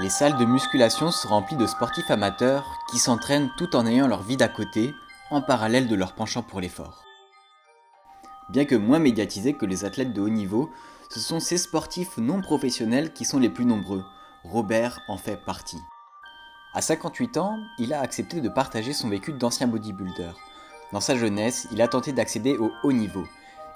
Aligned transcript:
Les 0.00 0.10
salles 0.10 0.36
de 0.36 0.44
musculation 0.44 1.10
sont 1.10 1.28
remplies 1.28 1.56
de 1.56 1.66
sportifs 1.66 2.12
amateurs 2.12 2.78
qui 2.88 2.98
s'entraînent 2.98 3.50
tout 3.56 3.74
en 3.74 3.84
ayant 3.84 4.06
leur 4.06 4.22
vie 4.22 4.36
d'à 4.36 4.46
côté, 4.46 4.94
en 5.32 5.42
parallèle 5.42 5.88
de 5.88 5.96
leur 5.96 6.12
penchant 6.12 6.44
pour 6.44 6.60
l'effort. 6.60 7.02
Bien 8.48 8.64
que 8.64 8.76
moins 8.76 9.00
médiatisés 9.00 9.54
que 9.54 9.66
les 9.66 9.84
athlètes 9.84 10.12
de 10.12 10.20
haut 10.20 10.28
niveau, 10.28 10.70
ce 11.10 11.18
sont 11.18 11.40
ces 11.40 11.58
sportifs 11.58 12.16
non 12.16 12.40
professionnels 12.40 13.12
qui 13.12 13.24
sont 13.24 13.40
les 13.40 13.48
plus 13.48 13.64
nombreux. 13.64 14.04
Robert 14.44 15.00
en 15.08 15.16
fait 15.16 15.44
partie. 15.44 15.80
À 16.74 16.80
58 16.80 17.36
ans, 17.36 17.58
il 17.78 17.92
a 17.92 18.00
accepté 18.00 18.40
de 18.40 18.48
partager 18.48 18.92
son 18.92 19.08
vécu 19.08 19.32
d'ancien 19.32 19.66
bodybuilder. 19.66 20.30
Dans 20.92 21.00
sa 21.00 21.16
jeunesse, 21.16 21.66
il 21.72 21.82
a 21.82 21.88
tenté 21.88 22.12
d'accéder 22.12 22.56
au 22.56 22.70
haut 22.84 22.92
niveau. 22.92 23.24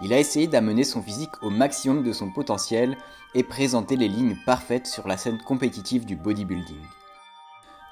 Il 0.05 0.13
a 0.13 0.19
essayé 0.19 0.49
d'amener 0.49 0.83
son 0.83 1.01
physique 1.01 1.41
au 1.43 1.51
maximum 1.51 2.03
de 2.03 2.13
son 2.13 2.31
potentiel 2.31 2.97
et 3.35 3.45
présenter 3.45 3.95
les 3.95 4.09
lignes 4.09 4.37
parfaites 4.45 4.89
sur 4.89 5.07
la 5.07 5.17
scène 5.17 5.39
compétitive 5.39 6.05
du 6.05 6.17
bodybuilding. 6.17 6.83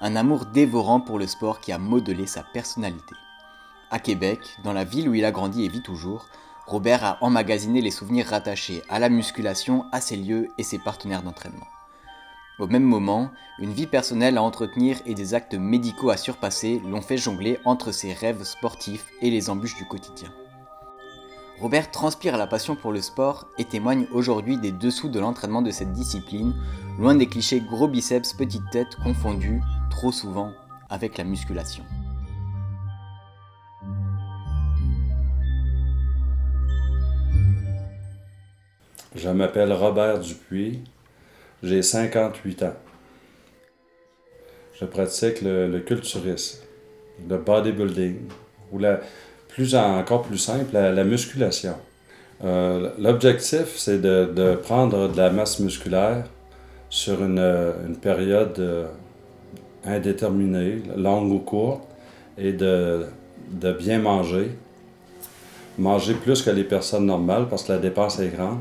Un 0.01 0.17
amour 0.17 0.45
dévorant 0.45 0.99
pour 0.99 1.19
le 1.19 1.25
sport 1.25 1.61
qui 1.61 1.71
a 1.71 1.77
modelé 1.77 2.27
sa 2.27 2.43
personnalité. 2.43 3.15
À 3.91 3.99
Québec, 3.99 4.39
dans 4.65 4.73
la 4.73 4.83
ville 4.83 5.07
où 5.07 5.13
il 5.13 5.23
a 5.23 5.31
grandi 5.31 5.63
et 5.63 5.69
vit 5.69 5.83
toujours, 5.83 6.27
Robert 6.67 7.05
a 7.05 7.17
emmagasiné 7.21 7.79
les 7.79 7.91
souvenirs 7.91 8.27
rattachés 8.27 8.81
à 8.89 8.99
la 8.99 9.07
musculation, 9.07 9.85
à 9.93 10.01
ses 10.01 10.17
lieux 10.17 10.49
et 10.57 10.63
ses 10.63 10.79
partenaires 10.79 11.23
d'entraînement. 11.23 11.67
Au 12.59 12.67
même 12.67 12.83
moment, 12.83 13.31
une 13.57 13.71
vie 13.71 13.87
personnelle 13.87 14.37
à 14.37 14.43
entretenir 14.43 14.97
et 15.05 15.13
des 15.13 15.33
actes 15.33 15.55
médicaux 15.55 16.09
à 16.09 16.17
surpasser 16.17 16.81
l'ont 16.85 17.01
fait 17.01 17.17
jongler 17.17 17.57
entre 17.63 17.93
ses 17.93 18.11
rêves 18.11 18.43
sportifs 18.43 19.07
et 19.21 19.29
les 19.29 19.49
embûches 19.49 19.77
du 19.77 19.85
quotidien. 19.85 20.31
Robert 21.61 21.91
transpire 21.91 22.37
la 22.37 22.47
passion 22.47 22.75
pour 22.75 22.91
le 22.91 23.01
sport 23.01 23.47
et 23.59 23.65
témoigne 23.65 24.07
aujourd'hui 24.11 24.57
des 24.57 24.71
dessous 24.71 25.09
de 25.09 25.19
l'entraînement 25.19 25.61
de 25.61 25.69
cette 25.69 25.91
discipline, 25.93 26.55
loin 26.97 27.13
des 27.13 27.27
clichés 27.27 27.61
gros 27.61 27.87
biceps, 27.87 28.33
petite 28.33 28.67
tête 28.71 28.95
confondus, 29.03 29.61
trop 29.91 30.11
souvent, 30.11 30.53
avec 30.89 31.19
la 31.19 31.23
musculation. 31.23 31.83
Je 39.13 39.29
m'appelle 39.29 39.71
Robert 39.71 40.19
Dupuis, 40.19 40.83
j'ai 41.61 41.83
58 41.83 42.63
ans. 42.63 42.73
Je 44.79 44.85
pratique 44.85 45.43
le, 45.43 45.79
culturisme, 45.81 46.63
le 47.29 47.37
bodybuilding, 47.37 48.17
ou 48.71 48.79
la, 48.79 49.01
plus 49.51 49.75
encore 49.75 50.23
plus 50.23 50.37
simple, 50.37 50.73
la, 50.73 51.03
musculation. 51.03 51.75
Euh, 52.43 52.89
l'objectif, 52.97 53.75
c'est 53.75 53.99
de, 54.01 54.55
prendre 54.55 55.09
de 55.09 55.17
la 55.17 55.29
masse 55.29 55.59
musculaire 55.59 56.25
sur 56.89 57.23
une, 57.23 57.95
période 58.01 58.57
euh, 58.59 58.87
indéterminée, 59.85 60.81
longue 60.95 61.31
ou 61.31 61.39
courte, 61.39 61.83
et 62.37 62.53
de, 62.53 63.05
de 63.51 63.71
bien 63.73 63.99
manger. 63.99 64.51
Manger 65.77 66.13
plus 66.15 66.41
que 66.41 66.49
les 66.49 66.63
personnes 66.63 67.05
normales 67.05 67.47
parce 67.49 67.63
que 67.63 67.73
la 67.73 67.77
dépense 67.77 68.19
est 68.19 68.29
grande, 68.29 68.59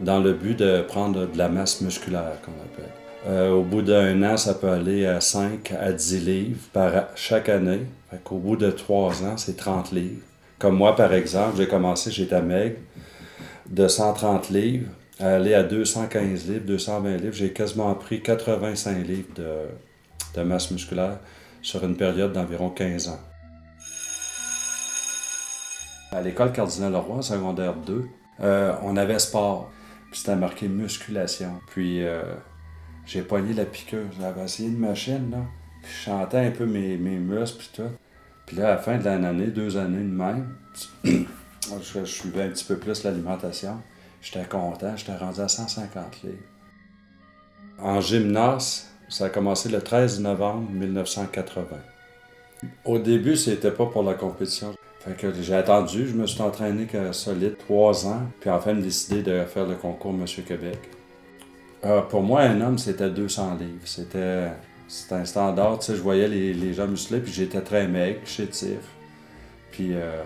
dans 0.00 0.20
le 0.20 0.32
but 0.32 0.58
de 0.58 0.82
prendre 0.82 1.26
de 1.26 1.38
la 1.38 1.48
masse 1.48 1.80
musculaire, 1.80 2.40
qu'on 2.44 2.52
appelle. 2.52 2.92
Euh, 3.26 3.52
au 3.52 3.62
bout 3.62 3.82
d'un 3.82 4.20
an, 4.24 4.36
ça 4.36 4.54
peut 4.54 4.68
aller 4.68 5.06
à 5.06 5.20
5 5.20 5.72
à 5.78 5.92
10 5.92 6.24
livres 6.24 6.60
par 6.72 6.92
chaque 7.14 7.48
année. 7.48 7.86
Au 8.30 8.38
bout 8.38 8.56
de 8.56 8.70
3 8.70 9.24
ans, 9.24 9.36
c'est 9.36 9.56
30 9.56 9.92
livres. 9.92 10.22
Comme 10.62 10.76
moi, 10.76 10.94
par 10.94 11.12
exemple, 11.12 11.56
j'ai 11.56 11.66
commencé, 11.66 12.12
j'étais 12.12 12.40
maigre, 12.40 12.76
de 13.68 13.88
130 13.88 14.48
livres 14.50 14.86
à 15.18 15.34
aller 15.34 15.54
à 15.54 15.64
215 15.64 16.48
livres, 16.48 16.64
220 16.64 17.16
livres. 17.16 17.34
J'ai 17.34 17.52
quasiment 17.52 17.92
pris 17.96 18.22
85 18.22 19.04
livres 19.04 19.34
de, 19.34 20.42
masse 20.44 20.70
musculaire 20.70 21.18
sur 21.62 21.82
une 21.84 21.96
période 21.96 22.32
d'environ 22.32 22.70
15 22.70 23.08
ans. 23.08 23.18
À 26.12 26.20
l'école 26.20 26.52
Cardinal 26.52 26.92
Leroy, 26.92 27.22
secondaire 27.22 27.74
2, 27.74 28.04
euh, 28.42 28.72
on 28.84 28.96
avait 28.96 29.18
sport. 29.18 29.68
Puis 30.12 30.20
c'était 30.20 30.36
marqué 30.36 30.68
musculation. 30.68 31.58
Puis 31.72 32.06
euh, 32.06 32.22
j'ai 33.04 33.22
poigné 33.22 33.52
la 33.52 33.64
piqûre. 33.64 34.06
J'avais 34.20 34.44
essayé 34.44 34.68
une 34.68 34.78
machine, 34.78 35.28
là. 35.28 35.38
Puis 35.82 35.92
je 35.92 36.04
chantais 36.04 36.38
un 36.38 36.52
peu 36.52 36.66
mes, 36.66 36.96
mes 36.98 37.16
muscles, 37.16 37.58
puis 37.58 37.70
tout. 37.74 37.90
Puis 38.46 38.56
là, 38.56 38.68
à 38.68 38.70
la 38.72 38.78
fin 38.78 38.98
de 38.98 39.04
l'année, 39.04 39.46
deux 39.46 39.76
années 39.76 39.98
de 39.98 40.02
même, 40.02 40.54
je, 41.04 42.04
suivais 42.04 42.44
un 42.44 42.48
petit 42.48 42.64
peu 42.64 42.76
plus 42.76 43.04
l'alimentation. 43.04 43.80
J'étais 44.20 44.44
content, 44.44 44.96
j'étais 44.96 45.16
rendu 45.16 45.40
à 45.40 45.48
150 45.48 46.22
livres. 46.22 46.36
En 47.78 48.00
gymnase, 48.00 48.88
ça 49.08 49.26
a 49.26 49.28
commencé 49.28 49.68
le 49.68 49.80
13 49.80 50.20
novembre 50.20 50.70
1980. 50.70 51.66
Au 52.84 52.98
début, 52.98 53.36
c'était 53.36 53.70
pas 53.70 53.86
pour 53.86 54.02
la 54.02 54.14
compétition. 54.14 54.74
Fait 55.00 55.16
que 55.16 55.32
j'ai 55.32 55.54
attendu, 55.54 56.06
je 56.06 56.14
me 56.14 56.28
suis 56.28 56.42
entraîné 56.42 56.86
que 56.86 57.10
solide 57.10 57.58
trois 57.58 58.06
ans, 58.06 58.22
puis 58.40 58.50
enfin 58.50 58.74
décidé 58.74 59.22
de 59.22 59.44
faire 59.44 59.66
le 59.66 59.74
concours 59.74 60.12
Monsieur 60.12 60.44
Québec. 60.44 60.78
Euh, 61.84 62.02
pour 62.02 62.22
moi, 62.22 62.42
un 62.42 62.60
homme, 62.60 62.78
c'était 62.78 63.10
200 63.10 63.56
livres. 63.58 63.80
C'était 63.84 64.52
c'était 64.88 65.14
un 65.14 65.24
standard. 65.24 65.78
Tu 65.78 65.86
sais, 65.86 65.96
je 65.96 66.02
voyais 66.02 66.28
les, 66.28 66.52
les 66.52 66.74
gens 66.74 66.86
musclés, 66.86 67.20
puis 67.20 67.32
j'étais 67.32 67.60
très 67.60 67.88
maigre, 67.88 68.20
chétif. 68.24 68.78
Puis 69.72 69.94
euh, 69.94 70.22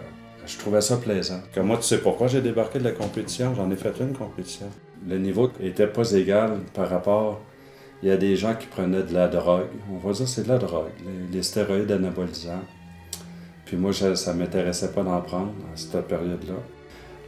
je 0.47 0.59
trouvais 0.59 0.81
ça 0.81 0.97
plaisant. 0.97 1.41
Comme 1.55 1.69
moi, 1.69 1.77
tu 1.79 1.85
sais 1.85 1.99
pourquoi 1.99 2.27
j'ai 2.27 2.43
débarqué 2.43 2.79
de 2.79 2.85
la 2.85 2.93
compétition? 2.93 3.55
J'en 3.55 3.71
ai 3.71 3.77
fait 3.77 3.95
une 4.01 4.13
compétition. 4.13 4.67
Le 5.09 5.19
niveau 5.19 5.51
était 5.61 5.87
pas 5.87 6.11
égal 6.13 6.59
par 6.75 6.91
rapport. 6.91 7.41
Il 8.03 8.09
y 8.09 8.13
a 8.13 8.17
des 8.17 8.37
gens 8.37 8.55
qui 8.55 8.67
prenaient 8.67 9.03
de 9.03 9.15
la 9.15 9.29
drogue. 9.29 9.69
On 9.91 9.97
va 9.97 10.13
dire 10.13 10.29
c'est 10.29 10.43
de 10.43 10.49
la 10.49 10.59
drogue, 10.59 10.91
les, 11.33 11.43
stéroïdes 11.43 11.91
anabolisants. 11.91 12.63
Puis 13.65 13.77
moi, 13.77 13.93
ça 13.93 14.33
ne 14.33 14.39
m'intéressait 14.39 14.93
pas 14.93 15.03
d'en 15.03 15.21
prendre 15.21 15.53
à 15.73 15.77
cette 15.77 16.07
période-là. 16.07 16.55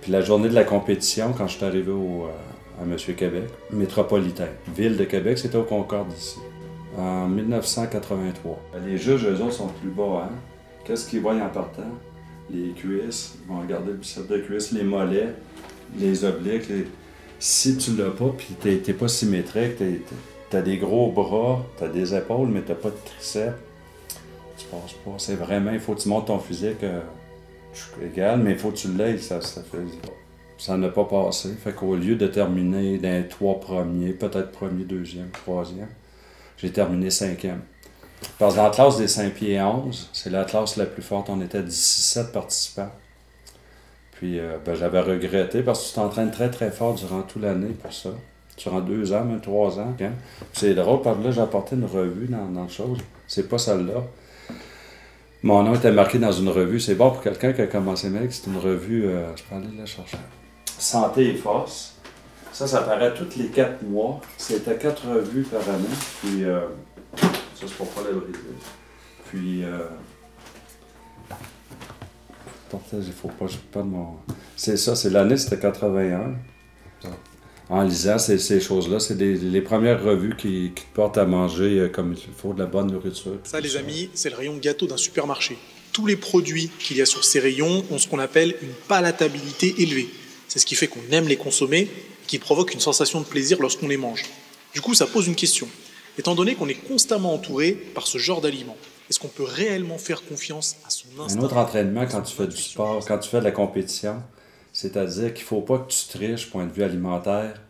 Puis 0.02 0.12
la 0.12 0.20
journée 0.20 0.48
de 0.48 0.54
la 0.54 0.64
compétition, 0.64 1.32
quand 1.32 1.48
je 1.48 1.56
suis 1.56 1.64
arrivé 1.64 1.90
au, 1.90 2.26
euh, 2.26 2.82
à 2.82 2.84
Monsieur 2.84 3.14
Québec, 3.14 3.44
métropolitain, 3.72 4.48
ville 4.76 4.96
de 4.96 5.04
Québec, 5.04 5.38
c'était 5.38 5.56
au 5.56 5.64
Concorde 5.64 6.12
ici 6.12 6.38
en 6.98 7.28
1983. 7.28 8.58
Les 8.86 8.98
juges, 8.98 9.24
eux 9.24 9.40
autres, 9.42 9.52
sont 9.52 9.68
plus 9.68 9.90
bas. 9.90 10.28
Hein? 10.28 10.34
Qu'est-ce 10.84 11.08
qu'ils 11.08 11.20
voient 11.20 11.34
en 11.34 11.48
partant? 11.48 11.82
Les 12.50 12.70
cuisses, 12.70 13.36
ils 13.42 13.52
vont 13.52 13.60
regarder 13.60 13.92
le 13.92 13.98
bicep 13.98 14.26
de 14.26 14.38
cuisse, 14.38 14.72
les 14.72 14.82
mollets, 14.82 15.34
les 15.98 16.24
obliques. 16.24 16.70
Si 17.38 17.76
tu 17.76 17.94
l'as 17.96 18.10
pas, 18.10 18.32
puis 18.36 18.54
tu 18.60 18.68
n'es 18.68 18.94
pas 18.94 19.08
symétrique, 19.08 19.76
tu 20.50 20.56
as 20.56 20.62
des 20.62 20.78
gros 20.78 21.12
bras, 21.12 21.64
tu 21.76 21.84
as 21.84 21.88
des 21.88 22.14
épaules, 22.14 22.48
mais 22.48 22.62
tu 22.62 22.74
pas 22.74 22.88
de 22.88 22.96
triceps, 23.04 23.54
tu 24.56 24.66
passes 24.66 24.94
pas. 25.04 25.12
C'est 25.18 25.36
vraiment, 25.36 25.72
il 25.72 25.80
faut 25.80 25.94
que 25.94 26.00
tu 26.00 26.08
montes 26.08 26.26
ton 26.26 26.38
physique 26.38 26.82
euh, 26.82 27.00
égal, 28.02 28.40
mais 28.40 28.52
il 28.52 28.58
faut 28.58 28.70
que 28.70 28.76
tu 28.76 28.88
l'aies, 28.88 29.18
ça, 29.18 29.40
ça 29.40 29.62
fait 29.62 29.78
ça 30.58 30.76
n'a 30.76 30.88
pas 30.88 31.04
passé. 31.04 31.50
Fait 31.62 31.72
qu'au 31.72 31.94
lieu 31.94 32.16
de 32.16 32.26
terminer 32.26 32.98
dans 32.98 33.22
les 33.22 33.28
trois 33.28 33.60
premiers, 33.60 34.10
peut-être 34.10 34.50
premier, 34.50 34.84
deuxième, 34.84 35.30
troisième, 35.30 35.88
j'ai 36.58 36.70
terminé 36.70 37.10
cinquième. 37.10 37.62
Parce 38.38 38.54
que 38.54 38.58
dans 38.58 38.64
la 38.64 38.70
classe 38.70 38.98
des 38.98 39.08
5 39.08 39.32
pieds 39.32 39.60
11, 39.60 40.10
c'est 40.12 40.30
la 40.30 40.44
classe 40.44 40.76
la 40.76 40.86
plus 40.86 41.02
forte, 41.02 41.28
on 41.30 41.40
était 41.40 41.62
17 41.62 42.32
participants. 42.32 42.90
Puis 44.12 44.38
euh, 44.40 44.58
ben, 44.64 44.74
j'avais 44.74 45.00
regretté 45.00 45.62
parce 45.62 45.82
que 45.82 45.88
tu 45.88 45.94
t'entraînes 45.94 46.32
très 46.32 46.50
très 46.50 46.72
fort 46.72 46.94
durant 46.94 47.22
toute 47.22 47.42
l'année 47.42 47.74
pour 47.80 47.92
ça. 47.92 48.10
Durant 48.56 48.80
deux 48.80 49.12
ans, 49.12 49.24
même 49.24 49.40
trois 49.40 49.78
ans. 49.78 49.94
Hein. 50.00 50.10
C'est 50.52 50.74
drôle 50.74 51.02
parce 51.02 51.18
que 51.18 51.24
là, 51.24 51.30
j'ai 51.30 51.40
apporté 51.40 51.76
une 51.76 51.84
revue 51.84 52.26
dans, 52.26 52.46
dans 52.46 52.68
chose. 52.68 52.98
C'est 53.28 53.48
pas 53.48 53.58
celle-là. 53.58 54.02
Mon 55.44 55.62
nom 55.62 55.76
était 55.76 55.92
marqué 55.92 56.18
dans 56.18 56.32
une 56.32 56.48
revue. 56.48 56.80
C'est 56.80 56.96
bon 56.96 57.10
pour 57.10 57.22
quelqu'un 57.22 57.52
qui 57.52 57.60
a 57.60 57.68
commencé 57.68 58.10
mec, 58.10 58.32
c'est 58.32 58.50
une 58.50 58.58
revue, 58.58 59.06
euh, 59.06 59.28
je 59.36 59.44
peux 59.44 59.54
aller 59.54 59.76
la 59.78 59.86
chercher. 59.86 60.16
Santé 60.76 61.30
et 61.30 61.34
force. 61.34 61.94
Ça, 62.58 62.66
ça 62.66 62.80
paraît 62.80 63.14
tous 63.14 63.38
les 63.38 63.46
quatre 63.46 63.84
mois. 63.84 64.20
C'était 64.36 64.76
quatre 64.76 65.06
revues 65.06 65.44
par 65.44 65.60
année. 65.68 65.86
Puis, 66.20 66.42
euh, 66.42 66.62
ça, 67.14 67.66
c'est 67.68 67.74
pour 67.74 67.86
pas 67.90 68.00
la 68.02 68.10
briser. 68.18 68.36
Puis, 69.28 69.62
euh, 69.62 69.78
il 72.92 73.12
faut 73.12 73.28
pas, 73.28 73.46
pas 73.70 73.82
de 73.82 73.86
mon. 73.86 74.16
C'est 74.56 74.76
ça, 74.76 74.96
c'est 74.96 75.10
l'année, 75.10 75.36
c'était 75.36 75.60
81. 75.60 76.34
En 77.68 77.82
lisant 77.82 78.18
ces, 78.18 78.38
ces 78.38 78.60
choses-là, 78.60 78.98
c'est 78.98 79.14
les 79.14 79.60
premières 79.60 80.02
revues 80.02 80.34
qui, 80.36 80.72
qui, 80.74 80.82
te 80.82 80.94
portent 80.94 81.18
à 81.18 81.26
manger 81.26 81.78
euh, 81.78 81.88
comme 81.88 82.12
il 82.14 82.34
faut 82.34 82.54
de 82.54 82.58
la 82.58 82.66
bonne 82.66 82.90
nourriture. 82.90 83.38
Ça, 83.44 83.60
les 83.60 83.76
amis, 83.76 84.10
c'est 84.14 84.30
le 84.30 84.36
rayon 84.36 84.56
gâteau 84.56 84.88
d'un 84.88 84.96
supermarché. 84.96 85.56
Tous 85.92 86.06
les 86.06 86.16
produits 86.16 86.72
qu'il 86.80 86.96
y 86.96 87.02
a 87.02 87.06
sur 87.06 87.22
ces 87.22 87.38
rayons 87.38 87.84
ont 87.92 87.98
ce 87.98 88.08
qu'on 88.08 88.18
appelle 88.18 88.56
une 88.62 88.74
palatabilité 88.88 89.76
élevée. 89.78 90.08
C'est 90.48 90.58
ce 90.58 90.66
qui 90.66 90.74
fait 90.74 90.88
qu'on 90.88 90.98
aime 91.12 91.28
les 91.28 91.36
consommer 91.36 91.88
qui 92.28 92.38
provoque 92.38 92.72
une 92.72 92.80
sensation 92.80 93.20
de 93.20 93.24
plaisir 93.24 93.60
lorsqu'on 93.60 93.88
les 93.88 93.96
mange. 93.96 94.24
Du 94.72 94.80
coup, 94.80 94.94
ça 94.94 95.06
pose 95.06 95.26
une 95.26 95.34
question. 95.34 95.66
Étant 96.16 96.34
donné 96.34 96.54
qu'on 96.54 96.68
est 96.68 96.74
constamment 96.74 97.34
entouré 97.34 97.72
par 97.72 98.06
ce 98.06 98.18
genre 98.18 98.40
d'aliments, 98.40 98.76
est-ce 99.08 99.18
qu'on 99.18 99.28
peut 99.28 99.44
réellement 99.44 99.98
faire 99.98 100.22
confiance 100.24 100.76
à 100.86 100.90
son 100.90 101.08
instinct 101.18 101.40
Un 101.40 101.44
autre 101.44 101.56
entraînement 101.56 102.06
quand 102.06 102.22
tu 102.22 102.34
fais 102.34 102.46
du 102.46 102.56
sport, 102.56 103.04
quand 103.06 103.18
tu 103.18 103.30
fais 103.30 103.38
de 103.38 103.44
la 103.44 103.52
compétition, 103.52 104.22
c'est-à-dire 104.72 105.32
qu'il 105.32 105.44
ne 105.44 105.48
faut 105.48 105.62
pas 105.62 105.78
que 105.78 105.90
tu 105.90 106.06
triches, 106.08 106.50
point 106.50 106.66
de 106.66 106.72
vue 106.72 106.82
alimentaire, 106.82 107.60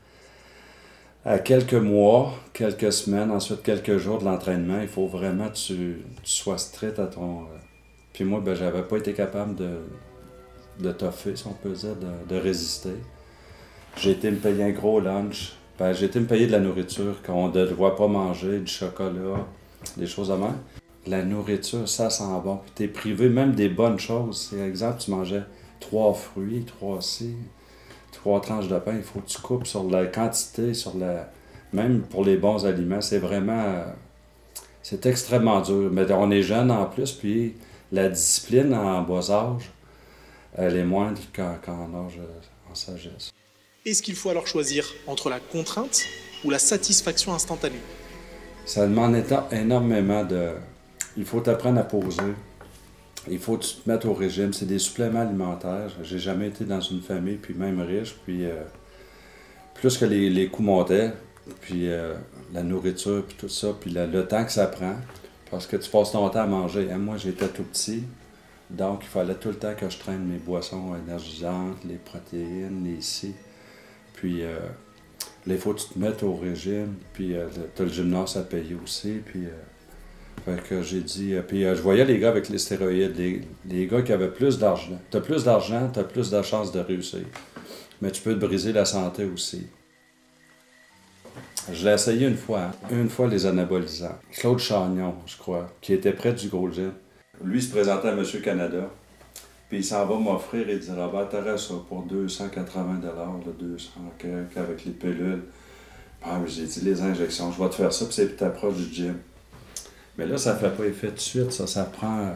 à 1.24 1.38
quelques 1.38 1.74
mois, 1.74 2.34
quelques 2.52 2.92
semaines, 2.92 3.30
ensuite 3.30 3.62
quelques 3.62 3.98
jours 3.98 4.18
de 4.18 4.24
l'entraînement, 4.24 4.80
il 4.80 4.88
faut 4.88 5.06
vraiment 5.06 5.48
que 5.48 5.56
tu, 5.56 6.04
sois 6.24 6.58
strict 6.58 6.98
à 6.98 7.06
ton. 7.06 7.42
Euh, 7.42 7.58
puis 8.12 8.24
moi, 8.24 8.40
ben, 8.40 8.54
j'avais 8.54 8.82
pas 8.82 8.96
été 8.96 9.12
capable 9.12 9.54
de, 9.54 9.78
de 10.80 10.90
toffer, 10.90 11.36
si 11.36 11.46
on 11.46 11.52
peut 11.52 11.72
dire, 11.72 11.96
de, 11.96 12.34
de 12.34 12.40
résister. 12.40 12.94
J'ai 14.00 14.12
été 14.12 14.30
me 14.30 14.36
payer 14.36 14.62
un 14.62 14.70
gros 14.70 15.00
lunch. 15.00 15.54
Ben, 15.76 15.92
j'ai 15.92 16.06
été 16.06 16.20
me 16.20 16.26
payer 16.26 16.46
de 16.46 16.52
la 16.52 16.60
nourriture 16.60 17.20
qu'on 17.26 17.48
ne 17.48 17.66
doit 17.66 17.96
pas 17.96 18.06
manger, 18.06 18.60
du 18.60 18.70
chocolat, 18.70 19.44
des 19.96 20.06
choses 20.06 20.30
à 20.30 20.36
même. 20.36 20.58
La 21.08 21.24
nourriture, 21.24 21.88
ça 21.88 22.08
sent 22.08 22.22
bon. 22.44 22.60
Puis 22.76 22.84
es 22.84 22.88
privé 22.88 23.28
même 23.28 23.56
des 23.56 23.68
bonnes 23.68 23.98
choses. 23.98 24.52
Par 24.54 24.64
exemple, 24.64 25.00
tu 25.00 25.10
mangeais 25.10 25.42
trois 25.80 26.14
fruits, 26.14 26.64
trois 26.64 27.02
ci, 27.02 27.34
trois 28.12 28.40
tranches 28.40 28.68
de 28.68 28.78
pain. 28.78 28.94
Il 28.94 29.02
faut 29.02 29.18
que 29.18 29.28
tu 29.28 29.38
coupes 29.40 29.66
sur 29.66 29.90
la 29.90 30.06
quantité, 30.06 30.74
sur 30.74 30.96
la. 30.96 31.30
Même 31.72 32.02
pour 32.02 32.24
les 32.24 32.36
bons 32.36 32.66
aliments, 32.66 33.00
c'est 33.00 33.18
vraiment. 33.18 33.82
C'est 34.80 35.06
extrêmement 35.06 35.60
dur. 35.60 35.90
Mais 35.90 36.10
on 36.12 36.30
est 36.30 36.42
jeune 36.42 36.70
en 36.70 36.86
plus, 36.86 37.10
puis 37.10 37.54
la 37.90 38.08
discipline 38.08 38.72
en 38.74 39.02
bas 39.02 39.28
âge, 39.30 39.72
elle 40.56 40.76
est 40.76 40.84
moindre 40.84 41.20
qu'en 41.34 42.06
âge 42.06 42.20
en 42.70 42.74
sagesse. 42.76 43.32
Est-ce 43.88 44.02
qu'il 44.02 44.16
faut 44.16 44.28
alors 44.28 44.46
choisir 44.46 44.84
entre 45.06 45.30
la 45.30 45.40
contrainte 45.40 46.04
ou 46.44 46.50
la 46.50 46.58
satisfaction 46.58 47.32
instantanée 47.32 47.80
Ça 48.66 48.86
demande 48.86 49.16
énormément 49.50 50.24
de. 50.24 50.50
Il 51.16 51.24
faut 51.24 51.40
t'apprendre 51.40 51.80
à 51.80 51.84
poser. 51.84 52.34
Il 53.30 53.38
faut 53.38 53.56
te 53.56 53.66
mettes 53.86 54.04
au 54.04 54.12
régime. 54.12 54.52
C'est 54.52 54.66
des 54.66 54.78
suppléments 54.78 55.22
alimentaires. 55.22 55.90
J'ai 56.02 56.18
jamais 56.18 56.48
été 56.48 56.66
dans 56.66 56.82
une 56.82 57.00
famille, 57.00 57.36
puis 57.36 57.54
même 57.54 57.80
riche, 57.80 58.14
puis 58.26 58.44
euh, 58.44 58.62
plus 59.72 59.96
que 59.96 60.04
les, 60.04 60.28
les 60.28 60.48
coûts 60.48 60.62
montaient, 60.62 61.14
puis 61.62 61.90
euh, 61.90 62.14
la 62.52 62.62
nourriture, 62.62 63.24
puis 63.26 63.38
tout 63.38 63.48
ça, 63.48 63.68
puis 63.80 63.90
le 63.90 64.28
temps 64.28 64.44
que 64.44 64.52
ça 64.52 64.66
prend, 64.66 64.96
parce 65.50 65.66
que 65.66 65.76
tu 65.78 65.88
passes 65.88 66.12
ton 66.12 66.28
temps 66.28 66.40
à 66.40 66.46
manger. 66.46 66.90
Hein, 66.92 66.98
moi, 66.98 67.16
j'étais 67.16 67.48
tout 67.48 67.64
petit, 67.64 68.02
donc 68.68 69.00
il 69.04 69.08
fallait 69.08 69.36
tout 69.36 69.48
le 69.48 69.56
temps 69.56 69.74
que 69.74 69.88
je 69.88 69.96
traîne 69.96 70.26
mes 70.26 70.36
boissons 70.36 70.94
énergisantes, 70.94 71.82
les 71.86 71.96
protéines, 71.96 72.84
les 72.84 73.00
si. 73.00 73.32
Puis 74.18 74.42
euh, 74.42 75.58
faut 75.58 75.72
que 75.72 75.80
tu 75.80 75.88
te 75.90 75.98
mettes 75.98 76.22
au 76.22 76.34
régime. 76.34 76.94
Puis 77.12 77.36
euh, 77.36 77.46
tu 77.74 77.82
as 77.82 77.84
le 77.84 77.90
gymnase 77.90 78.36
à 78.36 78.42
payer 78.42 78.76
aussi. 78.82 79.20
Puis 79.24 79.46
euh, 79.46 80.44
fait 80.44 80.62
que 80.68 80.82
j'ai 80.82 81.00
dit. 81.00 81.34
puis 81.46 81.62
je 81.62 81.80
voyais 81.80 82.04
les 82.04 82.18
gars 82.18 82.30
avec 82.30 82.48
les 82.48 82.58
stéroïdes, 82.58 83.16
les, 83.66 83.86
gars 83.86 84.02
qui 84.02 84.12
avaient 84.12 84.30
plus 84.30 84.58
d'argent. 84.58 85.00
Tu 85.10 85.16
as 85.16 85.20
plus 85.20 85.44
d'argent, 85.44 85.88
tu 85.92 86.00
as 86.00 86.04
plus 86.04 86.30
de 86.30 86.42
chances 86.42 86.72
de 86.72 86.80
réussir. 86.80 87.24
Mais 88.02 88.10
tu 88.10 88.22
peux 88.22 88.34
te 88.34 88.44
briser 88.44 88.72
la 88.72 88.84
santé 88.84 89.24
aussi. 89.24 89.66
Je 91.70 91.84
l'ai 91.84 91.92
essayé 91.92 92.26
une 92.26 92.36
fois, 92.36 92.62
hein. 92.62 92.72
une 92.90 93.10
fois 93.10 93.28
les 93.28 93.44
anabolisants. 93.44 94.18
Claude 94.32 94.58
Chagnon, 94.58 95.14
je 95.26 95.36
crois, 95.36 95.66
qui 95.82 95.92
était 95.92 96.12
près 96.12 96.32
du 96.32 96.48
Gros 96.48 96.70
Lui 97.44 97.60
se 97.60 97.70
présentait 97.70 98.08
à 98.08 98.14
Monsieur 98.14 98.40
Canada. 98.40 98.90
Puis 99.68 99.78
il 99.78 99.84
s'en 99.84 100.06
va 100.06 100.16
m'offrir 100.16 100.68
et 100.68 100.78
dire 100.78 100.94
Ah 100.98 101.10
ben, 101.12 101.26
t'aurais 101.26 101.58
ça 101.58 101.74
pour 101.88 102.02
280 102.02 103.00
le 103.44 103.52
200 103.52 103.90
avec 104.56 104.84
les 104.84 104.92
pilules. 104.92 105.44
Ah, 106.22 106.40
j'ai 106.46 106.64
dit 106.66 106.80
les 106.80 107.00
injections, 107.00 107.52
je 107.52 107.62
vais 107.62 107.68
te 107.68 107.76
faire 107.76 107.92
ça, 107.92 108.04
puis 108.06 108.14
c'est 108.14 108.36
ta 108.36 108.50
proche 108.50 108.76
du 108.76 108.92
gym. 108.92 109.18
Mais 110.16 110.26
là, 110.26 110.36
ça 110.36 110.54
ne 110.54 110.58
fait 110.58 110.70
pas 110.70 110.84
effet 110.84 111.12
de 111.12 111.18
suite, 111.18 111.52
ça, 111.52 111.66
ça 111.66 111.84
prend. 111.84 112.32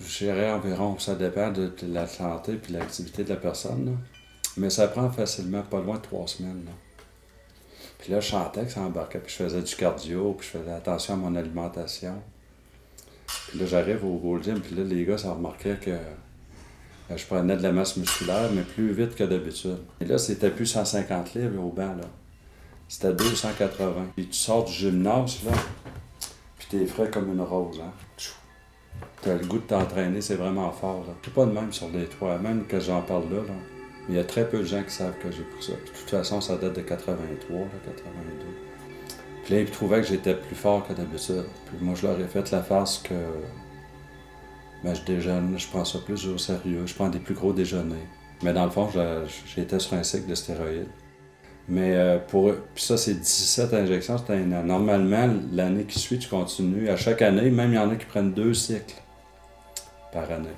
Je 0.00 0.24
dirais 0.24 0.50
environ, 0.50 0.98
ça 0.98 1.14
dépend 1.14 1.50
de, 1.50 1.72
la 1.84 2.06
santé 2.06 2.52
et 2.52 2.72
de 2.72 2.78
l'activité 2.78 3.24
de 3.24 3.30
la 3.30 3.36
personne. 3.36 3.96
Mais 4.56 4.68
ça 4.68 4.86
prend 4.88 5.08
facilement 5.10 5.62
pas 5.62 5.80
loin 5.80 5.96
de 5.96 6.02
trois 6.02 6.26
semaines. 6.26 6.66
Puis 7.98 8.12
là, 8.12 8.20
je 8.20 8.28
chantais 8.28 8.64
que 8.64 8.72
ça 8.72 8.80
embarquait, 8.80 9.20
puis 9.20 9.32
je 9.32 9.44
faisais 9.44 9.62
du 9.62 9.74
cardio, 9.76 10.34
puis 10.34 10.48
je 10.52 10.58
faisais 10.58 10.72
attention 10.72 11.14
à 11.14 11.16
mon 11.16 11.34
alimentation. 11.36 12.20
Puis 13.52 13.60
là, 13.60 13.66
j'arrive 13.66 14.02
au 14.02 14.16
Gold 14.16 14.44
Gym, 14.44 14.60
puis 14.60 14.74
là, 14.74 14.82
les 14.82 15.04
gars, 15.04 15.18
ça 15.18 15.34
remarquait 15.34 15.76
que 15.78 15.90
euh, 15.90 17.14
je 17.14 17.26
prenais 17.26 17.54
de 17.54 17.62
la 17.62 17.70
masse 17.70 17.98
musculaire, 17.98 18.48
mais 18.50 18.62
plus 18.62 18.94
vite 18.94 19.14
que 19.14 19.24
d'habitude. 19.24 19.76
Et 20.00 20.06
là, 20.06 20.16
c'était 20.16 20.48
plus 20.48 20.64
150 20.64 21.34
livres 21.34 21.62
au 21.62 21.68
banc, 21.68 21.94
là. 21.94 22.08
C'était 22.88 23.12
280. 23.12 24.06
Puis 24.16 24.28
tu 24.28 24.38
sors 24.38 24.64
du 24.64 24.72
gymnase, 24.72 25.44
là, 25.44 25.52
puis 26.56 26.66
t'es 26.70 26.86
frais 26.86 27.10
comme 27.10 27.30
une 27.30 27.42
rose, 27.42 27.78
hein. 27.78 27.92
T'as 29.20 29.34
le 29.34 29.44
goût 29.44 29.58
de 29.58 29.64
t'entraîner, 29.64 30.22
c'est 30.22 30.36
vraiment 30.36 30.72
fort, 30.72 31.04
là. 31.06 31.12
C'est 31.22 31.34
pas 31.34 31.44
de 31.44 31.52
même 31.52 31.74
sur 31.74 31.90
les 31.90 32.06
toits, 32.06 32.38
même 32.38 32.64
que 32.64 32.80
j'en 32.80 33.02
parle 33.02 33.24
là, 33.24 33.42
là. 33.48 33.54
Il 34.08 34.14
y 34.14 34.18
a 34.18 34.24
très 34.24 34.48
peu 34.48 34.60
de 34.60 34.64
gens 34.64 34.82
qui 34.82 34.92
savent 34.92 35.18
que 35.22 35.30
j'ai 35.30 35.42
pris 35.42 35.62
ça. 35.62 35.72
de 35.72 35.76
toute 35.76 36.08
façon, 36.08 36.40
ça 36.40 36.56
date 36.56 36.74
de 36.74 36.80
83, 36.80 37.58
là, 37.58 37.66
82. 37.84 38.71
Puis 39.44 39.54
là, 39.54 39.60
ils 39.60 39.70
trouvaient 39.70 40.00
que 40.00 40.06
j'étais 40.06 40.34
plus 40.34 40.54
fort 40.54 40.86
que 40.86 40.92
d'habitude. 40.92 41.44
Puis 41.66 41.76
moi, 41.80 41.94
je 41.94 42.06
leur 42.06 42.20
ai 42.20 42.26
fait 42.26 42.50
la 42.50 42.62
farce 42.62 42.98
que 42.98 43.14
ben, 44.84 44.94
je 44.94 45.02
déjeune, 45.02 45.54
je 45.56 45.66
prends 45.68 45.84
ça 45.84 45.98
plus 45.98 46.26
au 46.26 46.38
sérieux, 46.38 46.82
je 46.86 46.94
prends 46.94 47.08
des 47.08 47.18
plus 47.18 47.34
gros 47.34 47.52
déjeuners. 47.52 48.06
Mais 48.42 48.52
dans 48.52 48.64
le 48.64 48.70
fond, 48.70 48.88
j'étais 49.54 49.78
sur 49.78 49.94
un 49.94 50.02
cycle 50.02 50.28
de 50.28 50.34
stéroïdes. 50.34 50.88
Mais 51.68 51.94
euh, 51.94 52.18
pour 52.18 52.52
puis 52.74 52.82
ça, 52.82 52.96
c'est 52.96 53.14
17 53.14 53.72
injections, 53.72 54.18
c'était 54.18 54.38
Normalement, 54.38 55.32
l'année 55.52 55.84
qui 55.84 56.00
suit, 56.00 56.18
tu 56.18 56.28
continues. 56.28 56.88
À 56.88 56.96
chaque 56.96 57.22
année, 57.22 57.50
même 57.50 57.70
il 57.70 57.76
y 57.76 57.78
en 57.78 57.90
a 57.90 57.94
qui 57.94 58.06
prennent 58.06 58.32
deux 58.32 58.52
cycles 58.54 59.00
par 60.12 60.30
année. 60.30 60.48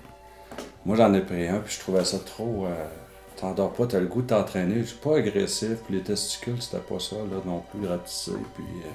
Moi, 0.86 0.96
j'en 0.96 1.12
ai 1.12 1.20
pris 1.20 1.46
un, 1.46 1.60
puis 1.60 1.74
je 1.74 1.80
trouvais 1.80 2.04
ça 2.04 2.18
trop. 2.18 2.66
Euh, 2.66 2.86
t'endors 3.36 3.72
pas, 3.72 3.86
t'as 3.86 4.00
le 4.00 4.06
goût 4.06 4.22
de 4.22 4.28
t'entraîner. 4.28 4.80
Je 4.80 4.86
suis 4.86 4.98
pas 4.98 5.16
agressif, 5.16 5.78
puis 5.86 5.96
les 5.96 6.02
testicules, 6.02 6.60
c'était 6.60 6.78
pas 6.78 6.98
ça, 6.98 7.16
là, 7.16 7.40
non 7.44 7.62
plus, 7.70 7.86
rapetisser, 7.86 8.32
puis... 8.54 8.64
Euh, 8.64 8.90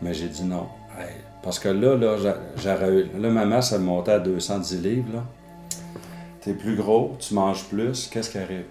mais 0.00 0.14
j'ai 0.14 0.28
dit 0.28 0.42
non. 0.42 0.66
parce 1.42 1.60
que 1.60 1.68
là, 1.68 1.96
là, 1.96 2.16
j'aurais 2.56 3.04
Là, 3.18 3.30
ma 3.30 3.44
masse, 3.44 3.72
elle 3.72 3.82
montait 3.82 4.12
à 4.12 4.18
210 4.18 4.82
livres, 4.82 5.14
là. 5.14 5.24
T'es 6.40 6.54
plus 6.54 6.74
gros, 6.74 7.16
tu 7.20 7.34
manges 7.34 7.64
plus, 7.64 8.08
qu'est-ce 8.08 8.30
qui 8.30 8.38
arrive? 8.38 8.64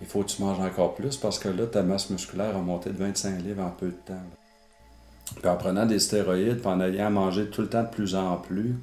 Il 0.00 0.06
faut 0.08 0.22
que 0.22 0.30
tu 0.30 0.42
manges 0.42 0.58
encore 0.58 0.94
plus, 0.94 1.16
parce 1.16 1.38
que 1.38 1.48
là, 1.48 1.66
ta 1.66 1.84
masse 1.84 2.10
musculaire 2.10 2.56
a 2.56 2.60
monté 2.60 2.90
de 2.90 2.98
25 2.98 3.40
livres 3.40 3.62
en 3.62 3.70
peu 3.70 3.86
de 3.86 3.92
temps. 3.92 4.14
Puis 5.36 5.48
en 5.48 5.56
prenant 5.56 5.86
des 5.86 6.00
stéroïdes, 6.00 6.58
puis 6.58 6.66
en 6.66 6.80
ayant 6.80 7.10
mangé 7.10 7.46
tout 7.46 7.62
le 7.62 7.68
temps 7.68 7.84
de 7.84 7.88
plus 7.88 8.16
en 8.16 8.36
plus, 8.36 8.74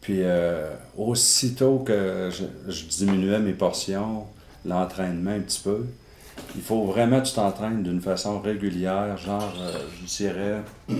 puis 0.00 0.20
euh, 0.22 0.68
aussitôt 0.96 1.78
que 1.78 2.30
je, 2.30 2.84
diminuais 2.84 3.38
mes 3.38 3.52
portions, 3.52 4.26
l'entraînement 4.64 5.32
un 5.32 5.40
petit 5.40 5.60
peu, 5.60 5.84
il 6.54 6.62
faut 6.62 6.84
vraiment 6.84 7.20
que 7.20 7.26
tu 7.26 7.34
t'entraînes 7.34 7.82
d'une 7.82 8.00
façon 8.00 8.40
régulière, 8.40 9.16
genre, 9.16 9.54
euh, 9.60 9.78
je 10.00 10.04
dirais, 10.04 10.62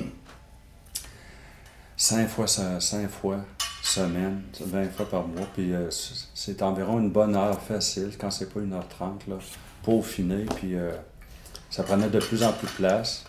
cinq 1.97 2.29
fois, 2.29 2.47
cinq 2.47 3.09
fois 3.09 3.45
semaine, 3.83 4.43
20 4.61 4.91
fois 4.91 5.09
par 5.09 5.29
mois. 5.29 5.47
Puis 5.55 5.73
euh, 5.73 5.89
c'est 6.35 6.61
environ 6.63 6.99
une 6.99 7.11
bonne 7.11 7.37
heure 7.37 7.61
facile, 7.63 8.11
quand 8.19 8.31
c'est 8.31 8.53
pas 8.53 8.61
une 8.61 8.73
heure 8.73 8.89
trente, 8.89 9.27
là, 9.29 9.37
pour 9.85 10.05
finir. 10.05 10.47
Puis 10.57 10.75
ça 11.71 11.85
prenait 11.85 12.09
de 12.09 12.19
plus 12.19 12.43
en 12.43 12.53
plus 12.53 12.67
de 12.67 12.73
place. 12.73 13.25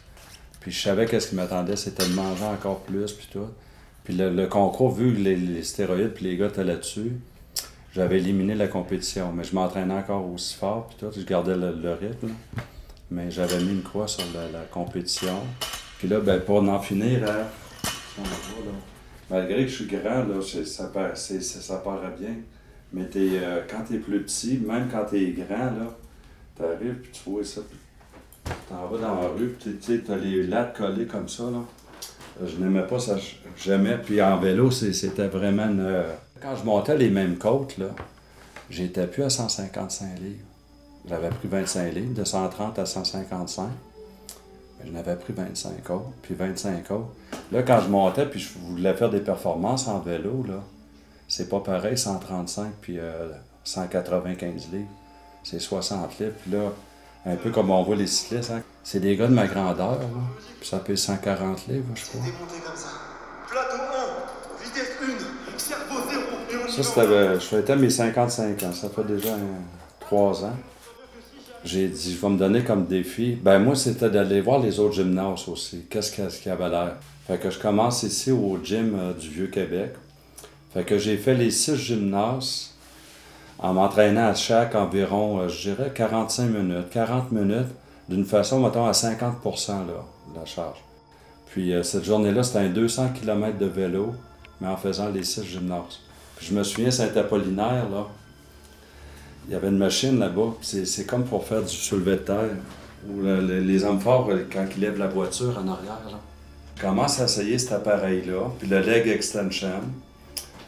Puis 0.60 0.72
je 0.72 0.82
savais 0.82 1.06
qu'est-ce 1.06 1.28
qui 1.28 1.36
m'attendait, 1.36 1.76
c'était 1.76 2.08
de 2.08 2.14
manger 2.14 2.46
encore 2.46 2.80
plus, 2.80 3.12
puis 3.12 3.28
tout. 3.32 3.48
Puis 4.08 4.16
le, 4.16 4.48
concours, 4.48 4.94
vu 4.94 5.12
les, 5.12 5.36
les 5.36 5.64
stéroïdes 5.64 6.14
puis 6.14 6.24
les 6.24 6.38
gars 6.38 6.48
étaient 6.48 6.64
là-dessus, 6.64 7.12
j'avais 7.94 8.20
éliminé 8.20 8.56
la 8.56 8.70
compétition. 8.70 9.34
Mais 9.34 9.44
je 9.44 9.54
m'entraînais 9.54 9.96
encore 9.96 10.32
aussi 10.32 10.56
fort, 10.56 10.88
puis 10.88 10.96
tout, 10.98 11.14
je 11.14 11.26
gardais 11.26 11.58
le, 11.58 11.92
rythme. 11.92 12.30
Mais 13.12 13.30
j'avais 13.30 13.60
mis 13.60 13.74
une 13.74 13.84
croix 13.84 14.08
sur 14.08 14.24
la, 14.54 14.62
compétition. 14.72 15.38
Puis 16.00 16.08
là, 16.08 16.22
ben, 16.22 16.40
pour 16.40 16.60
en 16.60 16.80
finir, 16.80 17.30
hein, 17.30 18.24
malgré 19.30 19.66
que 19.66 19.72
je 19.72 19.76
suis 19.76 19.88
grand, 19.88 20.24
là, 20.24 20.36
ça, 20.42 20.86
paraît, 20.86 21.18
ça, 21.18 21.76
paraît 21.80 22.16
bien. 22.18 22.36
Mais 22.94 23.10
es, 23.14 23.40
euh, 23.44 23.64
quand 23.70 23.84
tu 23.86 23.96
es 23.96 24.00
plus 24.00 24.24
petit, 24.24 24.58
même 24.66 24.88
quand 24.90 25.04
tu 25.10 25.18
es 25.18 25.32
grand, 25.32 25.66
là, 25.66 25.98
tu 26.56 26.64
arrives, 26.64 27.02
puis 27.02 27.12
tu 27.12 27.30
vois 27.30 27.44
ça, 27.44 27.60
puis 27.70 28.56
t'en 28.70 28.88
vas 28.88 29.00
dans 29.00 29.16
la 29.20 29.28
rue, 29.28 29.50
puis 29.50 29.78
tu 29.82 30.02
as 30.10 30.16
les 30.16 30.48
lattes 30.48 30.78
collées 30.78 31.08
comme 31.08 31.28
ça, 31.28 31.44
là. 31.52 31.62
Je 32.46 32.56
n'aimais 32.58 32.86
pas 32.88 33.00
ça, 33.00 33.18
j'aimais. 33.58 33.98
Puis 33.98 34.22
en 34.22 34.38
vélo, 34.38 34.72
c'était 34.72 35.28
vraiment 35.28 35.66
une... 35.66 36.04
Quand 36.42 36.56
je 36.56 36.64
montais 36.64 36.98
les 36.98 37.10
mêmes 37.10 37.38
côtes, 37.38 37.78
là, 37.78 37.88
j'étais 38.70 39.08
plus 39.08 39.24
à 39.24 39.30
155 39.30 40.20
livres. 40.20 40.46
J'avais 41.10 41.30
pris 41.30 41.48
25 41.48 41.94
livres, 41.94 42.14
de 42.14 42.24
130 42.24 42.80
à 42.80 42.86
155. 42.86 43.70
Mais 44.80 44.88
je 44.88 44.92
n'avais 44.92 45.16
pris 45.16 45.34
25 45.34 45.84
côtes, 45.84 46.14
puis 46.22 46.36
25 46.36 46.88
côtes. 46.88 47.08
Là, 47.52 47.64
quand 47.64 47.82
je 47.82 47.90
montais, 47.90 48.26
puis 48.26 48.40
je 48.40 48.60
voulais 48.60 48.94
faire 48.94 49.10
des 49.10 49.22
performances 49.22 49.88
en 49.88 50.00
vélo, 50.00 50.44
là, 50.48 50.62
c'est 51.28 51.50
pas 51.50 51.60
pareil, 51.60 51.98
135 51.98 52.72
puis 52.82 53.00
195 53.64 54.68
euh, 54.74 54.78
livres. 54.78 54.90
C'est 55.44 55.60
60 55.60 56.20
livres. 56.20 56.34
Puis 56.42 56.52
là, 56.52 56.72
un 57.26 57.36
peu 57.36 57.52
comme 57.52 57.72
on 57.72 57.84
voit 57.84 57.96
les 57.96 58.08
cyclistes, 58.08 58.52
hein. 58.52 58.62
c'est 58.84 59.00
des 59.00 59.16
gars 59.16 59.28
de 59.28 59.34
ma 59.34 59.48
grandeur. 59.48 60.00
Là. 60.00 60.08
Puis 60.60 60.70
ça 60.70 60.80
pèse 60.80 61.02
140 61.02 61.68
livres, 61.68 61.86
je 61.96 62.06
crois. 62.06 62.22
Ça, 66.70 66.84
c'était, 66.84 67.36
je 67.36 67.40
fêtais 67.40 67.76
mes 67.76 67.90
55 67.90 68.64
ans. 68.64 68.74
Ça 68.74 68.90
fait 68.90 69.04
déjà 69.04 69.36
3 70.02 70.46
ans. 70.46 70.56
j'ai 71.64 71.88
dit, 71.88 72.14
je 72.14 72.22
vais 72.22 72.30
me 72.30 72.38
donner 72.38 72.64
comme 72.64 72.86
défi. 72.86 73.36
Ben 73.42 73.60
moi, 73.60 73.76
c'était 73.76 74.10
d'aller 74.10 74.42
voir 74.42 74.60
les 74.60 74.80
autres 74.80 74.96
gymnases 74.96 75.48
aussi. 75.48 75.86
Qu'est-ce 75.90 76.12
qu'il 76.12 76.50
y 76.50 76.50
avait 76.50 76.70
l'air? 76.70 76.98
Fait 77.28 77.38
que 77.38 77.50
je 77.50 77.60
commence 77.60 78.04
ici 78.04 78.32
au 78.32 78.58
gym 78.64 78.96
euh, 78.98 79.14
du 79.14 79.28
Vieux-Québec. 79.28 79.94
Fait 80.74 80.84
que 80.84 80.98
j'ai 80.98 81.18
fait 81.18 81.34
les 81.34 81.52
six 81.52 81.76
gymnases 81.76 82.74
en 83.60 83.74
m'entraînant 83.74 84.28
à 84.28 84.34
chaque 84.34 84.76
environ, 84.76 85.40
euh, 85.40 85.50
je 85.50 85.72
dirais, 85.72 85.92
45 85.94 86.46
minutes. 86.46 86.90
40 86.92 87.32
minutes, 87.32 87.74
d'une 88.08 88.24
façon, 88.24 88.62
mettons, 88.62 88.86
à 88.86 88.94
50 88.94 89.44
là, 89.44 89.84
de 90.34 90.40
la 90.40 90.46
charge. 90.46 90.78
Puis 91.52 91.74
euh, 91.74 91.84
cette 91.84 92.04
journée-là, 92.04 92.44
c'était 92.44 92.60
un 92.60 92.70
200 92.70 93.10
km 93.20 93.58
de 93.58 93.66
vélo, 93.66 94.16
mais 94.62 94.68
en 94.68 94.78
faisant 94.78 95.10
les 95.10 95.24
six 95.24 95.44
gymnases. 95.44 96.00
Puis 96.36 96.48
je 96.48 96.54
me 96.54 96.64
souviens, 96.64 96.92
Saint-Apollinaire, 96.92 97.90
là, 97.90 98.08
il 99.48 99.54
y 99.54 99.56
avait 99.56 99.70
une 99.70 99.78
machine 99.78 100.20
là-bas. 100.20 100.56
C'est 100.62 101.06
comme 101.06 101.24
pour 101.24 101.46
faire 101.46 101.62
du 101.62 101.74
soulevé 101.74 102.12
de 102.12 102.18
terre. 102.18 102.50
Ou 103.10 103.22
les 103.22 103.84
hommes 103.84 104.00
forts, 104.00 104.30
euh, 104.30 104.46
quand 104.52 104.66
ils 104.76 104.82
lèvent 104.82 105.00
la 105.00 105.08
voiture 105.08 105.58
en 105.58 105.68
arrière, 105.68 106.02
là. 106.12 106.20
Je 106.76 106.82
commence 106.84 107.20
à 107.20 107.24
essayer 107.24 107.58
cet 107.58 107.72
appareil-là, 107.72 108.52
puis 108.60 108.68
le 108.68 108.80
leg 108.82 109.08
extension. 109.08 109.82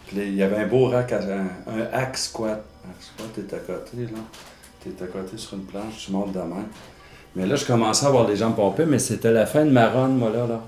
Puis 0.08 0.18
il 0.18 0.36
y 0.36 0.42
avait 0.42 0.58
un 0.58 0.68
beau 0.68 0.88
rack, 0.88 1.12
un, 1.12 1.48
un 1.68 1.82
hack 1.94 2.18
squat. 2.18 2.64
Hack 2.84 3.04
squat, 3.04 3.28
t'es 3.36 3.56
à 3.56 3.60
côté, 3.60 3.98
là. 3.98 4.20
T'es 4.84 5.04
à 5.04 5.08
côté 5.08 5.38
sur 5.38 5.56
une 5.56 5.66
planche, 5.66 6.06
tu 6.06 6.12
montes 6.12 6.32
de 6.32 6.40
main. 6.40 6.66
Mais 7.40 7.46
là, 7.46 7.56
je 7.56 7.64
commençais 7.64 8.06
à 8.06 8.10
avoir 8.10 8.28
les 8.28 8.36
jambes 8.36 8.58
pompées, 8.58 8.86
mais 8.86 9.00
c'était 9.00 9.32
la 9.32 9.46
fin 9.46 9.64
de 9.64 9.70
ma 9.70 9.88
run, 9.88 10.10
moi, 10.10 10.30
là. 10.30 10.46
là. 10.46 10.62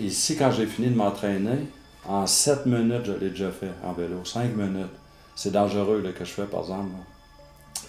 Ici, 0.00 0.36
quand 0.36 0.50
j'ai 0.50 0.66
fini 0.66 0.88
de 0.88 0.96
m'entraîner, 0.96 1.68
en 2.08 2.26
7 2.26 2.66
minutes, 2.66 3.04
je 3.04 3.12
l'ai 3.12 3.30
déjà 3.30 3.52
fait 3.52 3.70
en 3.84 3.92
vélo. 3.92 4.24
5 4.24 4.56
minutes. 4.56 4.90
C'est 5.36 5.52
dangereux, 5.52 6.02
là, 6.04 6.10
que 6.10 6.24
je 6.24 6.32
fais, 6.32 6.42
par 6.42 6.62
exemple. 6.62 6.90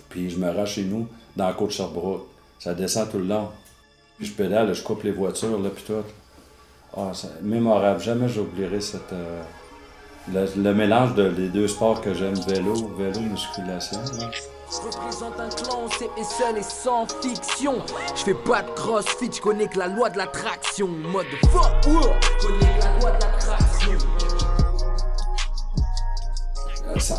Puis 0.10 0.30
je 0.30 0.38
me 0.38 0.48
rends 0.48 0.68
chez 0.68 0.84
nous, 0.84 1.08
dans 1.36 1.48
la 1.48 1.54
côte 1.54 1.72
Sherbrooke. 1.72 2.27
Ça 2.60 2.75
descend 2.75 3.10
tout 3.10 3.18
le 3.18 3.25
long. 3.25 3.50
Puis 4.20 4.27
je 4.27 4.34
pédale, 4.34 4.75
je 4.75 4.84
coupe 4.84 5.01
les 5.01 5.12
voitures, 5.12 5.60
là, 5.60 5.70
puis 5.74 5.84
tout. 5.88 5.94
Ah, 6.96 7.10
c'est 7.16 7.42
mémorable. 7.42 8.00
Jamais 8.00 8.30
j'oublierai 8.30 8.80
cette... 8.80 9.12
Euh, 9.12 9.42
le, 10.32 10.74
mélange 10.75 11.16
de 11.16 11.30
deux 11.48 11.68
sports 11.68 12.00
que 12.01 12.13
j'aime, 12.13 12.36
vélo, 12.48 12.75
vélo, 12.96 13.22
musculation. 13.22 14.01
Je 14.70 14.86
représente 14.86 15.40
un 15.40 15.48
clan, 15.48 15.88
c'est 15.98 16.10
et 16.20 16.24
seul 16.26 16.58
et 16.58 16.64
sans 16.64 17.08
fiction. 17.22 17.76
Je 18.16 18.22
fais 18.22 18.34
pas 18.34 18.64
de 18.64 18.70
crossfit, 18.72 19.32
je 19.32 19.40
connais 19.40 19.68
que 19.68 19.80
la 19.80 19.88
loi 19.88 20.10
de 20.10 20.18
l'attraction. 20.18 20.90
Mode 20.90 21.26
fuck, 21.50 21.72
connais 21.86 22.78
la 22.82 23.00
loi 23.00 23.12
de 23.12 23.24
l'attraction. 23.24 23.98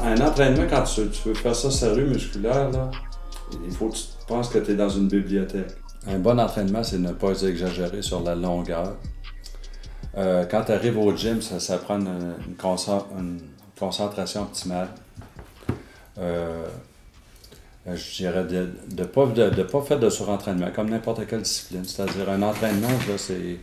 Un 0.05 0.21
entraînement, 0.21 0.67
quand 0.69 0.83
tu, 0.83 1.01
veux 1.25 1.35
faire 1.35 1.57
ça 1.57 1.71
sérieux 1.71 2.09
musculaire, 2.09 2.71
là, 2.71 2.91
il 3.65 3.71
faut 3.71 3.89
que 3.89 3.97
tu 3.97 4.05
penses 4.27 4.51
que 4.51 4.59
tu 4.59 4.73
es 4.73 4.75
dans 4.75 4.91
une 4.91 5.09
bibliothèque. 5.09 5.71
Un 6.07 6.19
bon 6.19 6.39
entraînement, 6.39 6.85
c'est 6.85 6.99
ne 6.99 7.13
pas 7.13 7.43
exagérer 7.45 8.03
sur 8.03 8.21
la 8.21 8.35
longueur. 8.35 8.95
Euh, 10.19 10.45
quand 10.45 10.65
tu 10.65 10.73
arrives 10.73 10.99
au 10.99 11.17
gym, 11.17 11.41
ça, 11.41 11.79
prend 11.79 11.99
une, 11.99 12.35
concentration 13.79 14.43
optimale. 14.43 14.89
Euh, 16.19 16.67
je 17.95 18.17
dirais 18.17 18.45
de 18.45 18.69
ne 18.97 19.05
pas, 19.05 19.27
de, 19.27 19.63
pas 19.63 19.81
faire 19.83 19.99
de 19.99 20.11
surentraînement, 20.11 20.71
comme 20.75 20.91
n'importe 20.91 21.27
quelle 21.27 21.43
discipline. 21.43 21.85
C'est-à-dire, 21.85 22.29
un 22.29 22.43
entraînement, 22.43 22.89
c'est. 23.17 23.59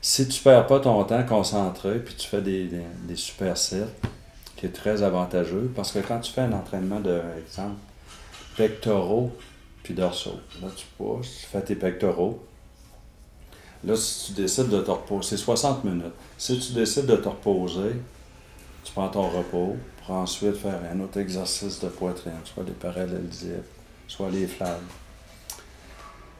Si 0.00 0.28
tu 0.28 0.40
perds 0.42 0.66
pas 0.66 0.78
ton 0.78 1.02
temps 1.04 1.24
concentré, 1.24 1.98
puis 1.98 2.14
tu 2.14 2.28
fais 2.28 2.40
des, 2.40 2.70
des, 3.02 3.16
super 3.16 3.56
sets, 3.56 3.88
qui 4.56 4.66
est 4.66 4.72
très 4.72 5.02
avantageux, 5.02 5.70
parce 5.74 5.90
que 5.90 5.98
quand 5.98 6.20
tu 6.20 6.32
fais 6.32 6.42
un 6.42 6.52
entraînement 6.52 7.00
de, 7.00 7.20
exemple, 7.38 7.76
pectoraux 8.56 9.32
puis 9.82 9.94
dorsaux, 9.94 10.38
là 10.62 10.68
tu 10.76 10.86
pousses, 10.96 11.38
tu 11.40 11.46
fais 11.46 11.62
tes 11.62 11.74
pectoraux, 11.74 12.44
Là, 13.84 13.94
si 13.94 14.26
tu 14.26 14.42
décides 14.42 14.68
de 14.68 14.80
te 14.80 14.90
reposer, 14.90 15.30
c'est 15.30 15.36
60 15.36 15.84
minutes. 15.84 16.06
Si 16.36 16.58
tu 16.58 16.72
décides 16.72 17.06
de 17.06 17.16
te 17.16 17.28
reposer, 17.28 17.94
tu 18.88 18.94
prends 18.94 19.08
ton 19.08 19.28
repos 19.28 19.76
pour 20.04 20.14
ensuite 20.14 20.56
faire 20.56 20.80
un 20.90 21.00
autre 21.00 21.18
exercice 21.18 21.78
de 21.80 21.88
poitrine, 21.88 22.32
soit 22.44 22.64
les 22.64 22.72
parallèles 22.72 23.28
soit 24.06 24.30
les 24.30 24.46
flags. 24.46 24.78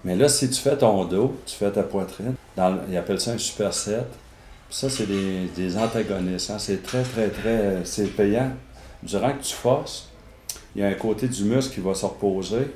Mais 0.03 0.17
là, 0.17 0.29
si 0.31 0.49
tu 0.49 0.59
fais 0.59 0.77
ton 0.79 1.05
dos, 1.05 1.37
tu 1.45 1.55
fais 1.57 1.71
ta 1.71 1.83
poitrine, 1.83 2.35
dans, 2.57 2.79
ils 2.89 2.97
appellent 2.97 3.21
ça 3.21 3.33
un 3.33 3.39
superset. 3.39 4.05
Ça, 4.71 4.89
c'est 4.89 5.07
des, 5.07 5.77
antagonistes. 5.77 6.51
Hein. 6.51 6.59
C'est 6.59 6.83
très, 6.83 7.03
très, 7.03 7.29
très. 7.29 7.85
C'est 7.85 8.07
payant. 8.07 8.53
Durant 9.03 9.33
que 9.33 9.43
tu 9.43 9.55
forces, 9.55 10.09
il 10.75 10.81
y 10.81 10.85
a 10.85 10.89
un 10.89 10.95
côté 10.95 11.29
du 11.29 11.45
muscle 11.45 11.75
qui 11.75 11.81
va 11.81 11.95
se 11.95 12.07
reposer, 12.07 12.73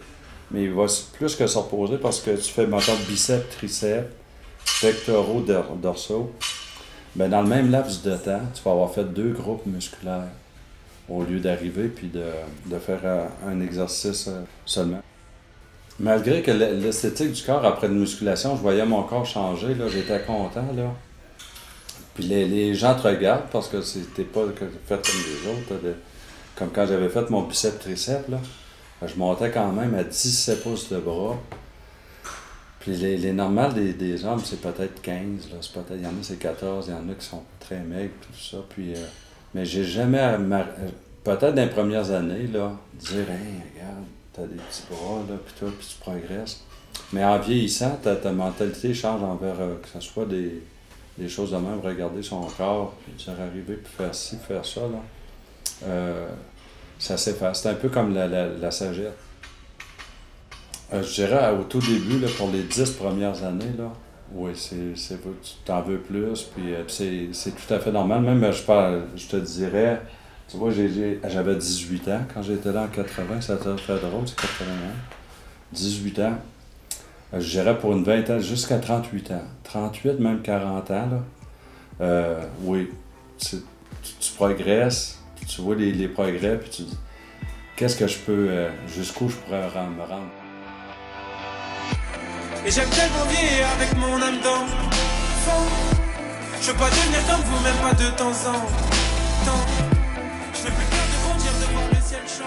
mais 0.51 0.65
il 0.65 0.73
va 0.73 0.85
plus 1.15 1.35
que 1.35 1.47
se 1.47 1.59
reposer 1.59 1.97
parce 1.97 2.21
que 2.21 2.37
tu 2.37 2.53
fais, 2.53 2.67
maintenant 2.67 2.95
biceps, 3.09 3.57
triceps, 3.57 4.13
pectoraux 4.83 5.43
dorsaux, 5.81 6.31
ben 7.15 7.29
dans 7.29 7.43
le 7.43 7.49
même 7.49 7.71
laps 7.71 8.03
de 8.03 8.17
temps, 8.17 8.41
tu 8.55 8.63
vas 8.63 8.71
avoir 8.73 8.93
fait 8.93 9.05
deux 9.05 9.33
groupes 9.33 9.67
musculaires 9.67 10.29
au 11.09 11.23
lieu 11.25 11.41
d'arriver 11.41 11.89
puis 11.89 12.09
de, 12.09 12.79
faire 12.79 13.01
euh, 13.05 13.27
un 13.47 13.61
exercice 13.61 14.29
euh, 14.29 14.43
seulement. 14.65 15.03
Malgré 16.01 16.43
que 16.43 16.51
l'esthétique 16.51 17.33
du 17.33 17.43
corps 17.43 17.65
après 17.65 17.89
une 17.89 17.99
musculation, 17.99 18.57
je 18.57 18.63
voyais 18.63 18.85
mon 18.87 19.03
corps 19.03 19.27
changer, 19.27 19.75
là, 19.75 19.89
j'étais 19.89 20.21
content. 20.23 20.65
Là. 20.75 20.91
Puis 22.15 22.25
les, 22.25 22.75
gens 22.75 22.95
te 22.95 23.07
regardent 23.07 23.49
parce 23.51 23.69
que 23.69 23.83
c'était 23.83 24.25
pas 24.25 24.45
fait 24.87 24.97
comme 24.97 25.21
les 25.27 25.51
autres. 25.51 25.97
comme 26.57 26.71
quand 26.71 26.87
j'avais 26.87 27.09
fait 27.09 27.29
mon 27.31 27.43
bicep 27.43 27.79
triceps, 27.79 28.29
là, 28.29 28.39
je 29.07 29.15
montais 29.17 29.51
quand 29.51 29.71
même 29.73 29.95
à 29.95 30.05
17 30.05 30.63
pouces 30.63 30.91
de 30.91 30.99
bras. 30.99 31.37
Puis 32.83 32.97
les, 32.97 33.17
les 33.17 33.33
normales 33.33 33.75
des, 33.75 33.93
des 33.93 34.25
hommes, 34.25 34.43
c'est 34.45 34.61
peut-être 34.61 35.01
15. 35.03 35.51
Là. 35.53 35.59
peut-être, 35.73 35.95
il 35.95 36.03
y 36.03 36.07
en 36.07 36.11
a, 36.11 36.23
c'est 36.23 36.37
14. 36.37 36.87
Il 36.89 36.91
y 36.91 36.95
en 36.95 37.09
a 37.09 37.15
qui 37.15 37.25
sont 37.25 37.45
très 37.61 37.79
maigres, 37.79 38.15
tout 38.21 38.37
ça. 38.37 38.57
Puis, 38.71 38.95
euh, 38.95 39.07
mais 39.55 39.65
j'ai 39.65 39.85
jamais, 39.85 40.37
peut-être 41.23 41.55
dans 41.55 41.63
les 41.63 41.71
premières 41.71 42.11
années, 42.11 42.49
là, 42.49 42.73
dire 42.99 43.31
Hey, 43.31 43.63
regarde, 43.73 44.05
t'as 44.33 44.43
des 44.43 44.57
petits 44.57 44.83
bras, 44.91 45.21
là, 45.29 45.37
puis 45.47 45.55
toi, 45.61 45.69
puis 45.79 45.87
tu 45.89 45.99
progresses. 46.01 46.65
Mais 47.13 47.25
en 47.25 47.39
vieillissant, 47.39 48.01
ta, 48.03 48.17
ta 48.17 48.33
mentalité 48.33 48.93
change 48.93 49.23
envers 49.23 49.61
euh, 49.61 49.77
que 49.81 49.89
ce 49.89 50.01
soit 50.01 50.27
des, 50.27 50.61
des, 51.17 51.29
choses 51.29 51.53
de 51.53 51.59
même, 51.59 51.81
regarder 51.85 52.23
son 52.23 52.41
corps, 52.41 52.95
puis 53.05 53.13
dire 53.13 53.41
arriver, 53.41 53.75
puis 53.75 53.93
faire 53.97 54.13
ci, 54.13 54.39
faire 54.39 54.67
ça. 54.67 54.81
Là. 54.81 55.87
Euh, 55.87 56.29
ça 56.99 57.17
s'efface. 57.17 57.63
C'est 57.63 57.69
un 57.69 57.75
peu 57.75 57.91
comme 57.91 58.13
la, 58.13 58.27
la, 58.27 58.49
la 58.49 58.71
sagesse. 58.73 59.13
Euh, 60.93 61.03
je 61.03 61.15
dirais 61.15 61.53
au 61.53 61.65
tout 61.65 61.79
début, 61.79 62.19
pour 62.37 62.51
les 62.51 62.63
dix 62.65 62.91
premières 62.91 63.43
années, 63.45 63.73
oui, 64.35 64.53
tu 64.55 64.95
t'en 65.65 65.81
veux 65.83 65.99
plus, 65.99 66.43
puis 66.55 66.75
euh, 66.75 66.83
c'est, 66.87 67.51
tout 67.51 67.73
à 67.73 67.79
fait 67.79 67.93
normal. 67.93 68.21
Même, 68.23 68.53
je, 68.53 68.63
parle, 68.63 69.05
je 69.17 69.27
te 69.27 69.37
dirais, 69.37 70.03
tu 70.49 70.59
vois, 70.59 70.71
j'ai, 70.71 71.19
j'avais 71.27 71.57
18 71.57 72.09
ans 72.09 72.21
quand 72.33 72.43
j'étais 72.43 72.73
là 72.73 72.83
en 72.83 72.89
80, 72.89 73.41
ça 73.41 73.57
t'a 73.57 73.77
fait 73.77 73.99
drôle, 73.99 74.27
c'est 74.27 74.37
81. 74.37 74.69
18 75.73 76.19
ans. 76.19 76.35
Euh, 77.33 77.41
je 77.41 77.51
dirais 77.51 77.79
pour 77.79 77.93
une 77.93 78.05
vingtaine, 78.05 78.41
jusqu'à 78.41 78.79
38 78.79 79.31
ans. 79.31 79.43
38, 79.65 80.21
même 80.21 80.43
40 80.43 80.91
ans, 80.91 81.09
là. 82.01 82.39
oui, 82.63 82.91
tu, 83.39 83.57
progresses, 84.37 85.23
tu 85.49 85.63
vois 85.63 85.75
les, 85.75 85.93
les 85.93 86.09
progrès, 86.09 86.59
puis 86.59 86.71
tu 86.71 86.83
dis, 86.83 86.99
qu'est-ce 87.77 87.97
que 87.97 88.07
je 88.07 88.19
peux, 88.19 88.51
jusqu'où 88.87 89.31
je 89.31 89.37
pourrais 89.37 89.63
me 89.63 90.03
rendre? 90.03 90.42
Et 92.65 92.71
j'aime 92.71 92.89
tellement 92.91 93.25
vieillir 93.29 93.67
avec 93.77 93.97
mon 93.97 94.23
âme 94.23 94.41
d'enfant. 94.41 95.67
Je 96.61 96.71
veux 96.71 96.79
pas 96.79 96.91
devenir 96.91 97.27
comme 97.29 97.41
vous, 97.41 97.61
même 97.65 97.77
pas 97.83 97.93
de 97.93 98.09
temps 98.17 98.31
en 98.31 98.53
temps. 99.45 99.67
Je 100.55 100.63
n'ai 100.63 100.71
plus 100.71 100.87
peur 100.87 101.07
de 101.11 101.17
grandir 101.25 101.53
devant 101.61 101.89
le 101.91 102.01
ciel 102.01 102.21
chaud. 102.29 102.45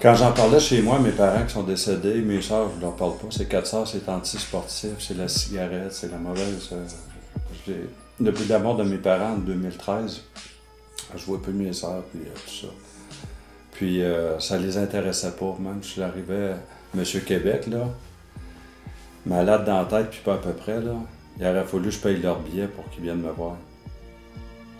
Quand 0.00 0.14
j'en 0.14 0.30
parlais 0.30 0.60
chez 0.60 0.82
moi, 0.82 1.00
mes 1.00 1.10
parents 1.10 1.44
qui 1.44 1.54
sont 1.54 1.64
décédés, 1.64 2.20
mes 2.20 2.40
soeurs, 2.40 2.70
je 2.76 2.82
leur 2.82 2.94
parle 2.94 3.16
pas. 3.16 3.26
C'est 3.30 3.48
quatre 3.48 3.66
soeurs, 3.66 3.88
c'est 3.88 4.08
anti-sportif, 4.08 4.92
c'est 5.00 5.16
la 5.16 5.26
cigarette, 5.26 5.92
c'est 5.92 6.12
la 6.12 6.18
mauvaise. 6.18 6.68
Euh, 6.70 7.84
depuis 8.20 8.44
la 8.44 8.60
mort 8.60 8.76
de 8.76 8.84
mes 8.84 8.98
parents 8.98 9.32
en 9.32 9.38
2013, 9.38 10.22
je 11.14 11.24
vois 11.24 11.40
plus 11.40 11.52
mes 11.52 11.72
soeurs, 11.72 12.02
puis 12.04 12.20
euh, 12.20 12.34
tout 12.34 12.66
ça. 12.66 12.72
Puis 13.72 14.02
euh, 14.02 14.38
ça 14.40 14.58
les 14.58 14.78
intéressait 14.78 15.32
pas. 15.32 15.56
Même 15.60 15.78
je 15.82 15.88
suis 15.88 16.02
arrivé 16.02 16.48
à 16.48 16.56
Monsieur 16.94 17.20
Québec, 17.20 17.66
là, 17.66 17.88
malade 19.24 19.64
dans 19.64 19.78
la 19.78 19.84
tête, 19.84 20.10
puis 20.10 20.20
pas 20.24 20.34
à 20.34 20.38
peu 20.38 20.52
près, 20.52 20.80
là. 20.80 20.94
Il 21.38 21.46
aurait 21.46 21.64
fallu 21.64 21.84
que 21.84 21.90
je 21.90 21.98
paye 21.98 22.16
leur 22.16 22.40
billet 22.40 22.66
pour 22.66 22.88
qu'ils 22.90 23.02
viennent 23.02 23.20
me 23.20 23.30
voir. 23.30 23.56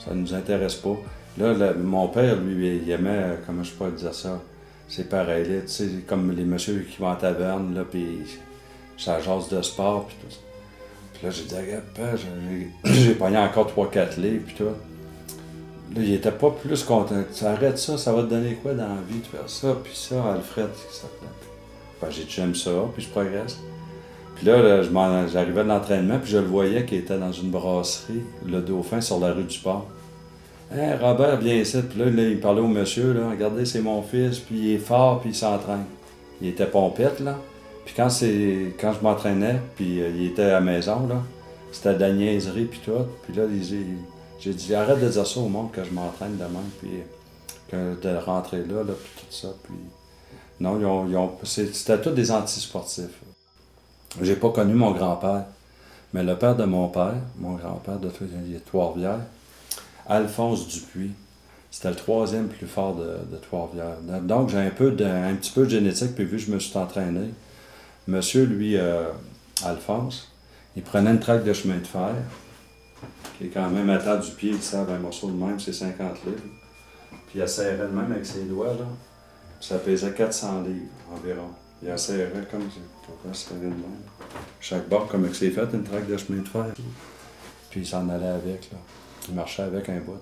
Ça 0.03 0.15
ne 0.15 0.21
nous 0.21 0.33
intéresse 0.33 0.77
pas. 0.77 0.97
Là, 1.39 1.75
mon 1.75 2.09
père, 2.09 2.37
lui, 2.37 2.79
il 2.79 2.91
aimait, 2.91 3.11
euh, 3.11 3.37
comment 3.47 3.63
je 3.63 3.73
peux 3.73 3.91
dire 3.91 4.15
ça, 4.15 4.41
c'est 4.89 5.09
pareil, 5.09 5.45
tu 5.63 5.69
sais, 5.69 5.89
comme 6.07 6.33
les 6.33 6.45
messieurs 6.45 6.87
qui 6.91 6.99
vont 6.99 7.09
en 7.09 7.17
taverne, 7.17 7.75
là, 7.75 7.85
puis 7.85 8.21
ça 8.97 9.21
jase 9.21 9.51
de 9.51 9.61
sport, 9.61 10.07
puis 10.07 10.17
tout. 10.23 10.35
Puis 11.13 11.27
là, 11.27 11.31
j'ai 11.31 11.45
dit, 11.45 11.55
regarde, 11.55 12.65
j'ai 12.85 13.15
pogné 13.15 13.37
encore 13.37 13.71
3-4 13.71 14.19
livres, 14.19 14.45
puis 14.47 14.55
tout. 14.55 14.65
Là, 15.95 16.03
il 16.03 16.15
était 16.15 16.33
pas 16.33 16.51
plus 16.51 16.83
content. 16.83 17.15
Tu 17.37 17.45
arrêtes 17.45 17.79
ça, 17.79 17.97
ça 17.97 18.13
va 18.13 18.23
te 18.23 18.29
donner 18.31 18.55
quoi 18.63 18.75
dans 18.75 18.89
la 18.89 19.01
vie 19.09 19.21
de 19.21 19.27
faire 19.27 19.49
ça, 19.49 19.77
puis 19.83 19.95
ça, 19.95 20.17
Alfred, 20.35 20.69
ça 20.91 21.07
ben, 22.03 22.09
j'ai 22.11 22.25
j'aime 22.29 22.55
ça, 22.55 22.71
puis 22.95 23.05
je 23.05 23.09
progresse. 23.09 23.59
Puis 24.35 24.47
là, 24.47 24.83
j'arrivais 25.33 25.63
de 25.65 25.69
l'entraînement, 25.69 26.19
puis 26.19 26.31
je 26.33 26.39
le 26.39 26.45
voyais 26.47 26.85
qu'il 26.85 26.99
était 26.99 27.17
dans 27.19 27.33
une 27.33 27.51
brasserie, 27.51 28.21
le 28.47 28.61
Dauphin, 28.61 29.01
sur 29.01 29.19
la 29.19 29.33
rue 29.33 29.45
du 29.45 29.59
Port. 29.59 29.87
Hé, 30.75 30.95
Robert, 31.01 31.39
viens 31.41 31.55
ici. 31.55 31.79
Puis 31.89 31.99
là, 31.99 32.07
là, 32.11 32.23
il 32.23 32.39
parlait 32.41 32.61
au 32.61 32.67
monsieur, 32.67 33.13
là, 33.15 33.31
regardez, 33.31 33.65
c'est 33.65 33.81
mon 33.81 34.03
fils, 34.03 34.41
puis 34.41 34.57
il 34.59 34.71
est 34.75 34.79
fort, 34.79 35.21
puis 35.21 35.31
il 35.31 35.35
s'entraîne. 35.35 35.85
Il 36.43 36.49
était 36.49 36.67
pompette, 36.67 37.21
là. 37.21 37.39
Puis 37.87 37.95
quand, 37.97 38.09
quand 38.79 38.93
je 38.93 39.03
m'entraînais, 39.03 39.57
puis 39.77 40.03
euh, 40.03 40.11
il 40.15 40.27
était 40.27 40.43
à 40.43 40.49
la 40.55 40.61
maison, 40.61 41.07
là, 41.07 41.23
c'était 41.73 41.95
de 41.95 42.01
la 42.01 42.13
niaiserie, 42.13 42.65
puis 42.65 42.81
tout. 42.85 42.93
Puis 43.23 43.35
là, 43.35 43.45
il- 43.49 43.63
il- 43.75 43.99
j'ai 44.39 44.55
dit, 44.55 44.75
arrête 44.75 45.01
de 45.01 45.09
dire 45.09 45.27
ça 45.27 45.41
au 45.41 45.49
monde 45.49 45.73
que 45.73 45.83
je 45.85 45.91
m'entraîne 45.91 46.37
demain, 46.37 46.65
puis 46.81 46.91
que 47.69 48.01
de 48.01 48.17
rentrer 48.17 48.59
là, 48.59 48.83
là, 48.83 48.93
puis 48.93 49.13
tout 49.27 49.33
ça. 49.35 49.49
Puis 49.65 49.75
non, 50.61 50.79
ils 50.79 50.87
ont, 50.87 51.09
ils 51.09 51.17
ont- 51.17 51.37
c'était 51.45 52.01
tous 52.01 52.11
des 52.11 52.31
antisportifs. 52.31 53.21
J'ai 54.23 54.37
pas 54.37 54.51
connu 54.51 54.75
mon 54.75 54.93
grand-père, 54.93 55.45
mais 56.15 56.23
le 56.23 56.37
père 56.37 56.57
de 56.57 56.65
mon 56.65 56.89
père, 56.89 57.15
mon 57.39 57.55
grand-père 57.55 57.99
de 57.99 58.11
Trois-Rivières, 58.65 59.21
Alphonse 60.09 60.69
Dupuis, 60.69 61.13
c'était 61.71 61.91
le 61.91 61.97
troisième 61.97 62.49
plus 62.49 62.67
fort 62.67 62.95
de, 62.95 63.05
de. 63.05 64.21
Donc 64.21 64.49
j'ai 64.49 64.59
un, 64.59 64.71
peu 64.71 64.93
de, 64.93 65.05
un 65.05 65.35
petit 65.35 65.51
peu 65.51 65.65
de 65.65 65.71
génétique, 65.71 66.15
puis 66.15 66.25
vu 66.25 66.39
que 66.39 66.43
je 66.43 66.51
me 66.51 66.59
suis 66.59 66.77
entraîné, 66.79 67.31
monsieur, 68.07 68.45
lui, 68.45 68.77
euh, 68.77 69.05
Alphonse, 69.65 70.31
il 70.77 70.83
prenait 70.83 71.11
une 71.11 71.21
traque 71.21 71.45
de 71.45 71.53
chemin 71.53 71.77
de 71.77 71.87
fer, 71.87 72.15
qui 73.37 73.45
est 73.45 73.49
quand 73.49 73.69
même 73.69 73.91
à 73.91 73.99
terre 73.99 74.21
du 74.21 74.31
pied, 74.33 74.51
il 74.51 74.63
savent, 74.63 74.91
un 74.91 74.99
morceau 74.99 75.31
de 75.31 75.37
même, 75.37 75.61
c'est 75.61 75.73
50 75.73 76.25
livres. 76.25 76.39
Puis 77.29 77.41
il 77.41 77.49
serrait 77.49 77.87
de 77.87 77.93
même 77.93 78.11
avec 78.13 78.25
ses 78.25 78.45
doigts, 78.45 78.75
là. 78.75 78.87
Ça 79.61 79.79
pesait 79.79 80.13
400 80.13 80.63
livres 80.63 80.87
environ. 81.13 81.51
Il 81.83 81.91
a 81.91 81.97
serré 81.97 82.31
comme 82.51 82.69
pourquoi 83.05 83.35
serré 83.35 83.61
de 83.61 83.67
même. 83.67 84.03
Chaque 84.61 84.89
bord, 84.89 85.07
comme 85.09 85.33
c'est 85.35 85.51
fait, 85.51 85.67
une 85.73 85.85
traque 85.85 86.07
de 86.07 86.17
chemin 86.17 86.43
de 86.43 86.49
fer. 86.49 86.67
Puis 87.71 87.81
il 87.81 87.87
s'en 87.87 88.09
allait 88.09 88.27
avec, 88.27 88.71
là. 88.73 88.79
Il 89.29 89.35
marchait 89.35 89.63
avec 89.63 89.89
un 89.89 89.99
bout. 90.01 90.21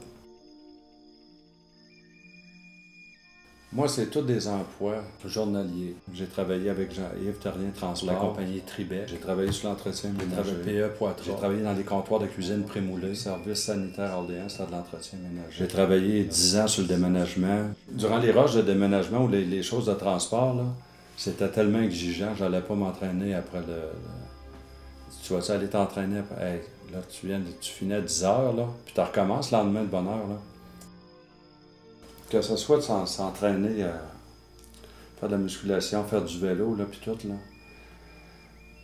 Moi, 3.75 3.89
c'est 3.89 4.07
tous 4.07 4.23
des 4.23 4.47
emplois 4.47 5.03
journaliers. 5.27 5.97
J'ai 6.13 6.27
travaillé 6.27 6.71
avec 6.71 6.95
Jean-Yves 6.95 7.39
Terrien 7.43 7.71
Transport, 7.75 8.09
la 8.13 8.15
compagnie 8.21 8.61
Tribet. 8.61 9.05
J'ai 9.09 9.17
travaillé 9.17 9.51
sur 9.51 9.69
l'entretien 9.69 10.11
J'ai 10.17 10.27
ménager. 10.27 10.53
travaillé 10.53 10.81
PE 10.83 10.89
Poitras. 10.97 11.23
J'ai 11.27 11.35
travaillé 11.35 11.63
dans 11.63 11.73
les 11.73 11.83
comptoirs 11.83 12.21
de 12.21 12.27
cuisine 12.27 12.63
prémoulés, 12.63 13.17
service 13.17 13.59
sanitaire 13.65 14.17
Orléans, 14.17 14.49
c'était 14.49 14.67
de 14.67 14.71
l'entretien 14.71 15.19
ménager. 15.19 15.57
J'ai 15.59 15.67
travaillé 15.67 16.23
10 16.23 16.57
ans 16.59 16.69
sur 16.69 16.83
le 16.83 16.89
déménagement. 16.89 17.71
Durant 17.91 18.19
les 18.19 18.31
roches 18.31 18.55
de 18.55 18.63
déménagement 18.63 19.25
ou 19.25 19.29
les, 19.29 19.45
les 19.45 19.63
choses 19.65 19.87
de 19.87 19.95
transport, 19.95 20.55
là, 20.55 20.65
c'était 21.17 21.49
tellement 21.49 21.81
exigeant, 21.81 22.33
j'allais 22.37 22.61
pas 22.61 22.75
m'entraîner 22.75 23.35
après 23.35 23.59
le, 23.61 23.67
le- 23.67 25.25
Tu 25.25 25.33
vas-tu 25.33 25.51
aller 25.51 25.67
t'entraîner 25.67 26.19
après? 26.21 26.45
Hey, 26.49 26.61
là, 26.93 27.01
tu 27.11 27.27
viens, 27.27 27.41
tu 27.61 27.73
finis 27.73 27.95
à 27.95 28.01
10 28.01 28.25
heures, 28.25 28.53
là, 28.55 28.69
puis 28.85 28.95
tu 28.95 29.01
recommences 29.01 29.51
le 29.51 29.57
lendemain 29.59 29.83
de 29.83 29.89
bonne 29.89 30.07
heure, 30.07 30.29
là. 30.29 30.39
Que 32.31 32.41
ce 32.43 32.57
soit 32.57 32.77
de 32.79 32.83
s'en- 32.83 33.07
s'entraîner, 33.07 33.83
à 33.85 34.01
faire 35.21 35.29
de 35.29 35.35
la 35.35 35.39
musculation, 35.41 36.05
faire 36.05 36.23
du 36.25 36.39
vélo, 36.39 36.75
là, 36.75 36.85
puis 36.91 37.01
tout, 37.03 37.17
là. 37.29 37.35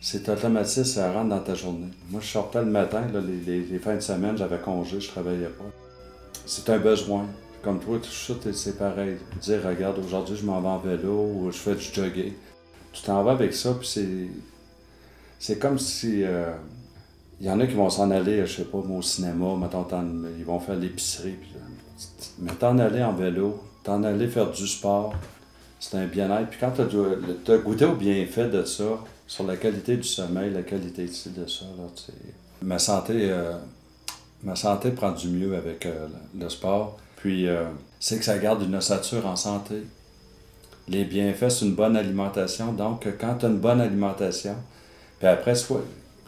C'est 0.03 0.27
automatique, 0.29 0.85
ça 0.85 1.11
rentre 1.11 1.29
dans 1.29 1.39
ta 1.41 1.53
journée. 1.53 1.89
Moi, 2.09 2.21
je 2.21 2.27
sortais 2.27 2.59
le 2.59 2.71
matin, 2.71 3.03
là, 3.13 3.19
les, 3.21 3.79
fins 3.79 3.95
de 3.95 3.99
semaine, 3.99 4.35
j'avais 4.37 4.57
congé, 4.59 4.99
je 4.99 5.09
travaillais 5.09 5.47
pas. 5.49 5.65
C'est 6.45 6.67
un 6.69 6.79
besoin. 6.79 7.27
Comme 7.63 7.79
toi, 7.79 7.99
tout 8.01 8.09
ça, 8.09 8.33
c'est 8.53 8.79
pareil. 8.79 9.17
Dire, 9.39 9.61
regarde, 9.63 9.99
aujourd'hui, 9.99 10.35
je 10.35 10.43
m'en 10.43 10.59
vais 10.59 10.67
en 10.67 10.79
vélo 10.79 11.31
ou 11.35 11.51
je 11.51 11.57
fais 11.57 11.75
du 11.75 11.83
jogging. 11.83 12.33
Tu 12.91 13.03
t'en 13.03 13.23
vas 13.23 13.33
avec 13.33 13.53
ça, 13.53 13.75
puis 13.75 13.87
c'est. 13.87 14.27
C'est 15.37 15.59
comme 15.59 15.77
si. 15.77 16.23
euh, 16.23 16.53
Il 17.41 17.47
y 17.47 17.49
en 17.49 17.59
a 17.59 17.65
qui 17.65 17.73
vont 17.73 17.89
s'en 17.89 18.11
aller, 18.11 18.45
je 18.45 18.57
sais 18.57 18.65
pas, 18.65 18.77
au 18.77 19.01
cinéma, 19.01 19.47
ils 20.37 20.45
vont 20.45 20.59
faire 20.59 20.75
l'épicerie. 20.75 21.37
euh, 21.55 22.05
Mais 22.37 22.51
t'en 22.51 22.77
aller 22.77 23.01
en 23.01 23.13
vélo, 23.13 23.63
t'en 23.83 24.03
aller 24.03 24.27
faire 24.27 24.51
du 24.51 24.67
sport, 24.67 25.15
c'est 25.79 25.97
un 25.97 26.05
bien-être. 26.05 26.51
Puis 26.51 26.59
quand 26.59 26.71
tu 26.71 27.51
as 27.51 27.57
goûté 27.57 27.85
au 27.85 27.95
bienfait 27.95 28.47
de 28.47 28.63
ça, 28.63 28.83
sur 29.25 29.47
la 29.47 29.57
qualité 29.57 29.97
du 29.97 30.03
sommeil, 30.03 30.53
la 30.53 30.61
qualité 30.61 31.05
de 31.05 31.47
ça, 31.47 31.65
là, 31.65 31.87
tu 31.95 32.03
sais, 32.03 32.13
ma 32.61 32.77
santé, 32.77 33.31
euh, 33.31 33.53
ma 34.43 34.55
santé 34.55 34.91
prend 34.91 35.11
du 35.11 35.29
mieux 35.29 35.55
avec 35.55 35.87
euh, 35.87 36.07
le 36.39 36.47
sport. 36.47 36.97
Puis 37.15 37.47
euh, 37.47 37.63
c'est 37.99 38.19
que 38.19 38.25
ça 38.25 38.37
garde 38.37 38.61
une 38.61 38.75
ossature 38.75 39.25
en 39.25 39.35
santé. 39.35 39.81
Les 40.87 41.05
bienfaits, 41.05 41.49
c'est 41.49 41.65
une 41.65 41.73
bonne 41.73 41.97
alimentation. 41.97 42.71
Donc, 42.71 43.07
quand 43.19 43.35
tu 43.39 43.47
as 43.47 43.49
une 43.49 43.59
bonne 43.59 43.81
alimentation, 43.81 44.55
puis 45.17 45.27
après, 45.27 45.55
soit, 45.55 45.83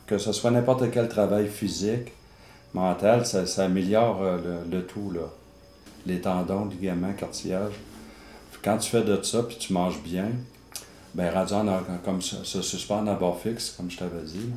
que 0.07 0.17
ce 0.17 0.31
soit 0.31 0.51
n'importe 0.51 0.91
quel 0.91 1.07
travail 1.07 1.47
physique, 1.47 2.11
mental, 2.73 3.25
ça, 3.25 3.63
améliore 3.63 4.21
euh, 4.21 4.63
le, 4.69 4.85
tout, 4.85 5.11
là. 5.11 5.29
Les 6.05 6.19
tendons, 6.19 6.65
ligaments, 6.65 7.13
cartilage. 7.13 7.73
Quand 8.63 8.77
tu 8.77 8.89
fais 8.89 9.03
de 9.03 9.21
ça, 9.23 9.43
puis 9.43 9.57
tu 9.57 9.73
manges 9.73 10.01
bien, 10.01 10.31
ben 11.13 11.31
rendu 11.33 11.53
en, 11.53 11.81
comme 12.03 12.21
se, 12.21 12.43
se 12.43 12.61
suspendre 12.61 13.11
à 13.11 13.15
bord 13.15 13.39
fixe, 13.39 13.71
comme 13.71 13.91
je 13.91 13.97
t'avais 13.97 14.23
dit, 14.23 14.49
là, 14.49 14.55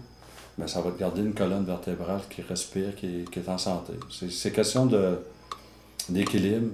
ben, 0.59 0.67
ça 0.67 0.81
va 0.81 0.91
te 0.91 0.99
garder 0.99 1.21
une 1.21 1.35
colonne 1.35 1.65
vertébrale 1.65 2.23
qui 2.31 2.41
respire, 2.41 2.95
qui 2.97 3.25
est, 3.31 3.49
en 3.49 3.59
santé. 3.59 3.93
C'est, 4.31 4.53
question 4.53 4.89
d'équilibre. 6.09 6.71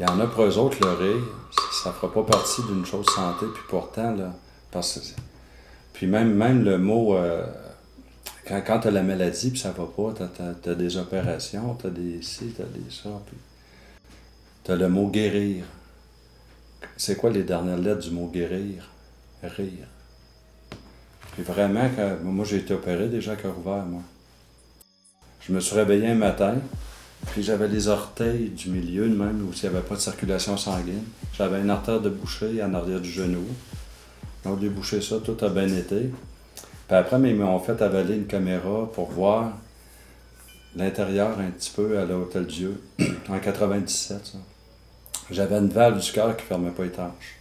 Il 0.00 0.06
y 0.06 0.10
en 0.10 0.18
a 0.18 0.26
pour 0.26 0.42
eux 0.42 0.58
autres, 0.58 0.78
le 0.80 1.22
ça 1.82 1.92
fera 1.92 2.12
pas 2.12 2.22
partie 2.22 2.62
d'une 2.62 2.86
chose 2.86 3.06
santé, 3.06 3.46
puis 3.52 3.64
pourtant, 3.68 4.14
là, 4.14 4.32
parce 4.70 5.00
que, 5.00 5.20
puis 5.92 6.06
même, 6.06 6.32
même 6.32 6.62
le 6.62 6.78
mot, 6.78 7.16
euh, 7.16 7.44
quand, 8.46 8.62
quand 8.64 8.80
tu 8.80 8.88
as 8.88 8.90
la 8.92 9.02
maladie, 9.02 9.50
puis 9.50 9.58
ça 9.58 9.72
va 9.72 9.86
pas, 9.86 10.14
tu 10.14 10.68
as, 10.70 10.74
des 10.74 10.96
opérations, 10.96 11.74
tu 11.74 11.88
as 11.88 11.90
des 11.90 12.22
ci, 12.22 12.52
tu 12.54 12.62
as 12.62 12.66
des 12.66 12.88
ça, 12.88 13.10
puis 13.26 13.36
tu 14.62 14.70
as 14.70 14.76
le 14.76 14.88
mot 14.88 15.08
guérir. 15.08 15.64
C'est 16.96 17.16
quoi 17.16 17.30
les 17.30 17.42
dernières 17.42 17.78
lettres 17.78 18.02
du 18.02 18.10
mot 18.12 18.28
guérir? 18.28 18.88
Rire. 19.42 19.88
Puis 21.32 21.42
vraiment, 21.42 21.88
quand, 21.96 22.18
moi 22.22 22.44
j'ai 22.44 22.58
été 22.58 22.74
opéré 22.74 23.08
déjà 23.08 23.34
cœur 23.34 23.58
ouvert, 23.58 23.84
moi. 23.86 24.02
Je 25.40 25.52
me 25.52 25.58
suis 25.58 25.74
réveillé 25.74 26.08
un 26.08 26.14
matin, 26.14 26.54
puis 27.26 27.42
j'avais 27.42 27.68
les 27.68 27.88
orteils 27.88 28.50
du 28.50 28.70
milieu, 28.70 29.08
de 29.08 29.14
même, 29.14 29.46
où 29.46 29.52
il 29.52 29.60
n'y 29.62 29.76
avait 29.76 29.86
pas 29.86 29.94
de 29.94 30.00
circulation 30.00 30.56
sanguine. 30.56 31.04
J'avais 31.32 31.60
une 31.60 31.70
artère 31.70 32.00
de 32.00 32.10
boucher 32.10 32.62
en 32.62 32.74
arrière 32.74 33.00
du 33.00 33.10
genou. 33.10 33.44
Donc, 34.44 34.58
j'ai 34.82 35.00
ça, 35.00 35.16
tout 35.18 35.36
a 35.44 35.48
bien 35.48 35.68
été. 35.68 36.10
Puis 36.88 36.96
après, 36.96 37.16
ils 37.30 37.36
m'ont 37.36 37.58
fait 37.60 37.80
avaler 37.80 38.16
une 38.16 38.26
caméra 38.26 38.90
pour 38.92 39.10
voir 39.10 39.52
l'intérieur 40.74 41.38
un 41.38 41.50
petit 41.50 41.70
peu 41.74 41.98
à 41.98 42.04
l'Hôtel 42.04 42.46
Dieu, 42.46 42.82
en 43.28 43.38
97, 43.38 44.26
ça. 44.26 44.38
J'avais 45.30 45.56
une 45.56 45.68
valve 45.68 46.00
du 46.00 46.12
cœur 46.12 46.36
qui 46.36 46.42
ne 46.42 46.48
fermait 46.48 46.70
pas 46.70 46.84
étanche. 46.84 47.38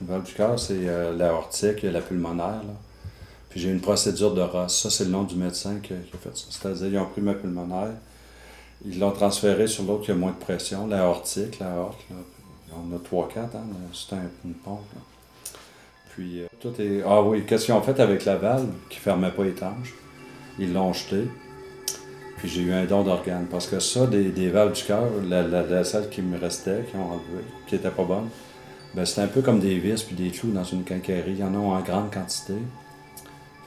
Une 0.00 0.08
valve 0.08 0.24
du 0.24 0.32
cœur, 0.32 0.58
c'est 0.58 0.88
euh, 0.88 1.16
l'aortique 1.16 1.84
et 1.84 1.90
la 1.90 2.00
pulmonaire. 2.00 2.62
Là. 2.62 2.74
Puis 3.48 3.60
j'ai 3.60 3.70
une 3.70 3.80
procédure 3.80 4.34
de 4.34 4.40
Ross. 4.40 4.82
Ça, 4.82 4.90
c'est 4.90 5.04
le 5.04 5.10
nom 5.10 5.22
du 5.22 5.36
médecin 5.36 5.76
qui, 5.76 5.88
qui 5.88 5.94
a 5.94 6.18
fait 6.18 6.36
ça. 6.36 6.46
C'est-à-dire, 6.50 6.88
ils 6.88 6.98
ont 6.98 7.06
pris 7.06 7.22
ma 7.22 7.34
pulmonaire, 7.34 7.94
ils 8.84 8.98
l'ont 8.98 9.12
transféré 9.12 9.66
sur 9.66 9.84
l'autre 9.84 10.04
qui 10.04 10.10
a 10.10 10.14
moins 10.14 10.32
de 10.32 10.36
pression, 10.36 10.86
l'aortique, 10.86 11.58
l'aorte. 11.58 12.00
Là. 12.10 12.16
On 12.76 12.94
a 12.94 12.98
3-4, 12.98 13.38
hein, 13.38 13.60
c'est 13.92 14.14
un, 14.14 14.22
une 14.44 14.54
pompe. 14.54 14.82
Là. 14.94 15.00
Puis 16.14 16.42
euh, 16.42 16.46
tout 16.60 16.72
est. 16.80 17.02
Ah 17.06 17.22
oui, 17.22 17.44
qu'est-ce 17.46 17.66
qu'ils 17.66 17.74
ont 17.74 17.82
fait 17.82 17.98
avec 18.00 18.24
la 18.24 18.36
valve 18.36 18.68
qui 18.88 18.98
ne 18.98 19.02
fermait 19.02 19.30
pas 19.30 19.44
étanche? 19.44 19.94
Ils 20.58 20.72
l'ont 20.72 20.92
jeté. 20.92 21.28
Puis 22.36 22.48
j'ai 22.48 22.62
eu 22.62 22.72
un 22.72 22.84
don 22.84 23.02
d'organes. 23.02 23.46
Parce 23.50 23.66
que 23.66 23.80
ça, 23.80 24.06
des, 24.06 24.30
des 24.30 24.50
valves 24.50 24.72
du 24.72 24.82
cœur, 24.82 25.08
la, 25.28 25.42
la, 25.42 25.62
la, 25.62 25.82
qui 26.10 26.22
me 26.22 26.38
restait, 26.38 26.84
qui 26.90 26.96
ont 26.96 27.10
enlevé, 27.12 27.44
qui 27.66 27.78
pas 27.78 28.04
bonne, 28.04 28.28
ben 28.94 29.04
c'était 29.04 29.22
un 29.22 29.28
peu 29.28 29.40
comme 29.40 29.60
des 29.60 29.78
vis 29.78 30.02
puis 30.02 30.14
des 30.14 30.30
clous 30.30 30.52
dans 30.52 30.64
une 30.64 30.84
quincaillerie. 30.84 31.32
Il 31.32 31.38
y 31.38 31.44
en 31.44 31.54
a 31.54 31.58
en 31.58 31.80
grande 31.80 32.12
quantité. 32.12 32.54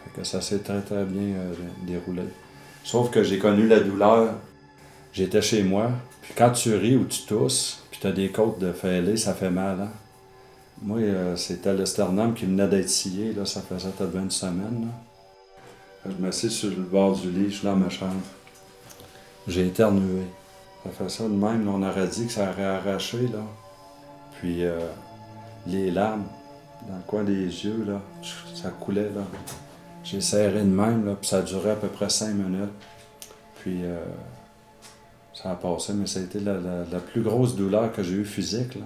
Fait 0.03 0.21
que 0.21 0.27
ça 0.27 0.41
s'est 0.41 0.59
très 0.59 0.81
très 0.81 1.03
bien 1.03 1.35
euh, 1.35 1.53
déroulé. 1.85 2.23
Sauf 2.83 3.09
que 3.09 3.23
j'ai 3.23 3.39
connu 3.39 3.67
la 3.67 3.79
douleur. 3.81 4.33
J'étais 5.13 5.41
chez 5.41 5.63
moi. 5.63 5.91
Puis 6.21 6.33
quand 6.35 6.51
tu 6.51 6.75
ris 6.75 6.95
ou 6.95 7.05
tu 7.05 7.23
tousses, 7.23 7.83
puis 7.89 7.99
tu 7.99 8.07
as 8.07 8.11
des 8.11 8.29
côtes 8.29 8.59
de 8.59 8.71
fêlée, 8.71 9.17
ça 9.17 9.33
fait 9.33 9.49
mal. 9.49 9.79
Hein? 9.81 9.91
Moi, 10.81 10.99
euh, 10.99 11.35
c'était 11.35 11.73
le 11.73 11.85
sternum 11.85 12.33
qui 12.33 12.45
venait 12.45 12.67
d'être 12.67 12.89
scié. 12.89 13.33
Là, 13.33 13.45
ça 13.45 13.61
faisait 13.61 13.89
peut-être 13.89 14.15
une 14.15 14.31
semaine. 14.31 14.87
Là. 14.87 16.09
Je 16.09 16.23
m'assieds 16.23 16.49
sur 16.49 16.69
le 16.69 16.83
bord 16.83 17.17
du 17.17 17.31
lit, 17.31 17.49
je 17.49 17.57
suis 17.57 17.65
dans 17.65 17.75
ma 17.75 17.89
chambre. 17.89 18.21
J'ai 19.47 19.67
éternué. 19.67 20.23
Ça 20.83 20.91
fait 20.91 21.09
ça 21.09 21.23
de 21.23 21.29
même, 21.29 21.65
là, 21.65 21.71
on 21.73 21.83
aurait 21.83 22.07
dit 22.07 22.27
que 22.27 22.31
ça 22.31 22.49
aurait 22.51 22.65
arraché, 22.65 23.27
là. 23.27 23.43
Puis 24.39 24.63
euh, 24.63 24.79
les 25.65 25.91
larmes, 25.91 26.25
dans 26.87 26.95
le 26.95 27.01
coin 27.07 27.23
des 27.23 27.43
yeux, 27.43 27.83
là, 27.85 28.01
ça 28.55 28.69
coulait, 28.69 29.09
là. 29.09 29.23
J'ai 30.03 30.21
serré 30.21 30.59
de 30.59 30.65
même, 30.65 31.05
là, 31.05 31.15
puis 31.19 31.27
ça 31.27 31.41
duré 31.41 31.71
à 31.71 31.75
peu 31.75 31.87
près 31.87 32.09
cinq 32.09 32.33
minutes. 32.33 32.69
Puis 33.59 33.83
euh, 33.83 33.99
ça 35.41 35.51
a 35.51 35.55
passé, 35.55 35.93
mais 35.93 36.07
ça 36.07 36.19
a 36.19 36.23
été 36.23 36.39
la, 36.39 36.53
la- 36.53 36.85
la 36.91 36.99
plus 36.99 37.21
grosse 37.21 37.55
douleur 37.55 37.91
que 37.93 38.01
j'ai 38.03 38.13
eue 38.15 38.25
physique. 38.25 38.75
Là. 38.75 38.81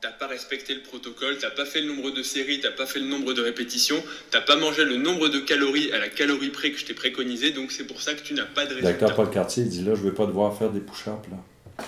T'as 0.00 0.10
pas 0.12 0.26
respecté 0.26 0.74
le 0.74 0.82
protocole, 0.82 1.38
t'as 1.40 1.50
pas 1.50 1.64
fait 1.64 1.80
le 1.80 1.88
nombre 1.94 2.10
de 2.10 2.22
séries, 2.22 2.60
t'as 2.60 2.72
pas 2.72 2.84
fait 2.84 2.98
le 3.00 3.06
nombre 3.06 3.32
de 3.32 3.40
répétitions, 3.40 3.96
t'as 4.30 4.42
pas 4.42 4.56
mangé 4.56 4.84
le 4.84 4.98
nombre 4.98 5.28
de 5.28 5.38
calories 5.38 5.90
à 5.92 5.98
la 5.98 6.10
calorie 6.10 6.50
près 6.50 6.70
que 6.72 6.78
je 6.78 6.84
t'ai 6.84 6.92
préconisé, 6.92 7.52
donc 7.52 7.72
c'est 7.72 7.84
pour 7.86 8.02
ça 8.02 8.12
que 8.12 8.20
tu 8.20 8.34
n'as 8.34 8.44
pas 8.44 8.66
de 8.66 8.74
résultat. 8.74 9.10
Paul 9.14 9.30
Cartier 9.30 9.62
il 9.62 9.70
dit 9.70 9.82
là, 9.82 9.94
je 9.94 10.02
veux 10.02 10.12
pas 10.12 10.26
devoir 10.26 10.54
faire 10.58 10.68
des 10.70 10.80
push-ups. 10.80 11.28
là. 11.30 11.84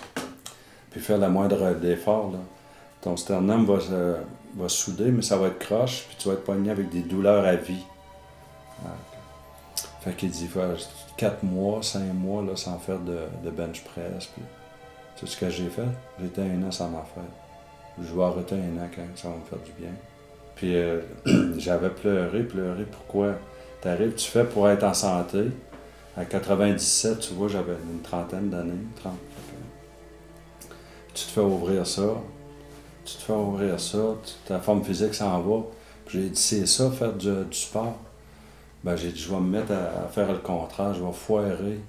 Puis 0.91 1.01
faire 1.01 1.19
la 1.19 1.29
moindre 1.29 1.75
d'effort. 1.75 2.33
là. 2.33 2.39
Ton 3.03 3.19
sternum 3.19 3.67
va, 3.67 3.81
se- 3.81 4.17
va 4.59 4.69
souder, 4.71 5.11
mais 5.11 5.21
ça 5.21 5.37
va 5.37 5.49
être 5.49 5.59
croche, 5.59 6.05
puis 6.09 6.17
tu 6.19 6.29
vas 6.29 6.35
être 6.35 6.45
poigné 6.45 6.71
avec 6.71 6.89
des 6.89 7.01
douleurs 7.01 7.45
à 7.45 7.57
vie. 7.57 7.75
Ouais. 8.83 8.91
Fait 10.03 10.17
qu'il 10.17 10.31
dit 10.31 10.49
4 11.17 11.43
mois, 11.43 11.83
5 11.83 12.13
mois 12.15 12.43
là, 12.43 12.57
sans 12.57 12.79
faire 12.79 12.99
de, 12.99 13.19
de 13.45 13.51
bench 13.51 13.83
press. 13.85 14.27
Puis, 14.27 14.43
sais 15.17 15.27
ce 15.27 15.37
que 15.37 15.51
j'ai 15.51 15.69
fait? 15.69 15.89
Été 16.25 16.43
un 16.43 16.63
an 16.63 16.71
sans 16.71 16.89
m'en 16.89 17.05
faire. 17.05 17.25
Je 18.01 18.15
vais 18.15 18.23
arrêter 18.23 18.55
un 18.55 18.83
an 18.83 18.89
quand 18.95 19.03
ça 19.15 19.29
va 19.29 19.37
me 19.37 19.45
faire 19.45 19.59
du 19.65 19.73
bien. 19.73 19.93
Puis 20.57 20.75
euh, 20.75 21.01
j'avais 21.59 21.91
pleuré, 21.91 22.43
pleuré. 22.43 22.85
Pourquoi? 22.85 23.35
T'arrives, 23.81 24.15
tu 24.15 24.29
fais 24.29 24.45
pour 24.45 24.69
être 24.69 24.85
en 24.85 24.95
santé. 24.95 25.45
À 26.17 26.25
97, 26.25 27.21
tu 27.21 27.35
vois, 27.35 27.49
j'avais 27.49 27.75
une 27.75 28.01
trentaine 28.01 28.49
d'années. 28.49 28.73
30. 28.97 29.13
Fait 29.13 30.69
que 30.69 30.73
Tu 31.15 31.25
te 31.27 31.31
fais 31.31 31.41
ouvrir 31.41 31.87
ça. 31.87 32.15
Tu 33.05 33.17
te 33.17 33.23
fais 33.23 33.33
ouvrir 33.35 33.79
ça. 33.79 33.99
ta 34.47 34.59
forme 34.59 34.83
physique 34.83 35.15
s'en 35.15 35.41
va. 35.41 35.63
Puis 36.07 36.23
j'ai 36.23 36.29
dit, 36.31 36.41
c'est 36.41 36.67
ça, 36.67 36.91
faire 36.91 37.13
du, 37.13 37.31
du 37.45 37.57
sport. 37.57 37.99
Ben, 38.87 38.95
j'ai 38.95 39.09
dit, 39.09 39.19
je 39.21 39.29
vais 39.29 39.41
me 39.41 39.59
mettre 39.59 39.73
à, 39.73 40.07
faire 40.07 40.31
le 40.31 40.39
contraire. 40.39 40.95
Je 40.95 41.03
vais 41.03 41.13
foirer. 41.13 41.81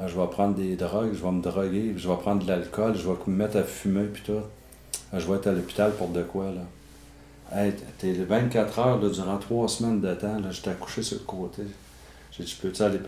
Euh, 0.00 0.08
Je 0.08 0.18
vais 0.18 0.26
prendre 0.28 0.54
des 0.54 0.76
drogues, 0.76 1.10
je 1.12 1.22
vais 1.22 1.30
me 1.30 1.42
droguer, 1.42 1.92
je 1.94 2.08
vais 2.08 2.16
prendre 2.16 2.42
de 2.42 2.48
l'alcool, 2.48 2.96
je 2.96 3.06
vais 3.06 3.14
me 3.26 3.36
mettre 3.36 3.58
à 3.58 3.64
fumer, 3.64 4.04
puis 4.04 4.22
tout. 4.24 4.32
Euh, 4.32 5.18
Je 5.18 5.26
vais 5.26 5.36
être 5.36 5.48
à 5.48 5.52
l'hôpital 5.52 5.92
pour 5.92 6.08
de 6.08 6.22
quoi, 6.22 6.46
là? 6.46 7.64
T'es 7.98 8.12
24 8.12 8.78
heures, 8.78 9.10
durant 9.10 9.36
trois 9.36 9.68
semaines 9.68 10.00
de 10.00 10.14
temps, 10.14 10.38
j'étais 10.50 10.70
accouché 10.70 11.02
sur 11.02 11.18
le 11.18 11.24
côté. 11.24 11.62
J'ai 12.32 12.44
dit, 12.44 12.58
peux-tu 12.62 12.82
aller. 12.82 13.00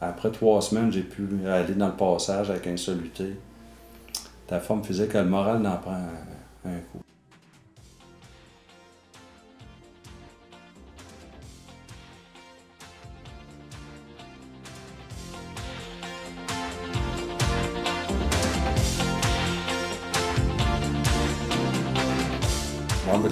Après 0.00 0.30
trois 0.30 0.62
semaines, 0.62 0.92
j'ai 0.92 1.02
pu 1.02 1.26
aller 1.48 1.74
dans 1.74 1.88
le 1.88 1.94
passage 1.94 2.50
avec 2.50 2.66
un 2.68 2.76
soluté. 2.76 3.36
Ta 4.46 4.60
forme 4.60 4.84
physique, 4.84 5.14
le 5.14 5.24
moral 5.24 5.66
en 5.66 5.76
prend 5.78 6.06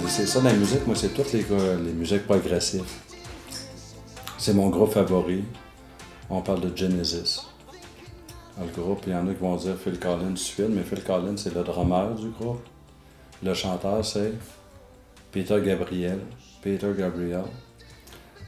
c'est 0.09 0.27
ça, 0.27 0.41
la 0.43 0.53
musique, 0.53 0.87
moi, 0.87 0.97
c'est 0.97 1.15
toutes 1.15 1.33
les, 1.33 1.45
les 1.85 1.93
musiques 1.93 2.25
progressives. 2.25 2.85
C'est 4.39 4.55
mon 4.55 4.69
groupe 4.69 4.93
favori. 4.93 5.45
On 6.31 6.41
parle 6.41 6.61
de 6.61 6.77
Genesis. 6.77 7.47
Dans 8.59 8.65
le 8.65 8.71
groupe, 8.71 9.03
il 9.07 9.13
y 9.13 9.17
en 9.17 9.27
a 9.29 9.35
qui 9.35 9.41
vont 9.41 9.57
dire 9.57 9.77
Phil 9.83 9.99
Collins 9.99 10.37
suite, 10.37 10.69
mais 10.71 10.83
Phil 10.83 11.03
Collins, 11.03 11.37
c'est 11.37 11.55
le 11.55 11.63
drummer 11.63 12.15
du 12.15 12.29
groupe. 12.31 12.63
Le 13.43 13.55
chanteur, 13.55 14.05
c'est 14.05 14.33
Peter 15.31 15.59
Gabriel. 15.65 16.19
Peter 16.63 16.91
Gabriel. 16.97 17.45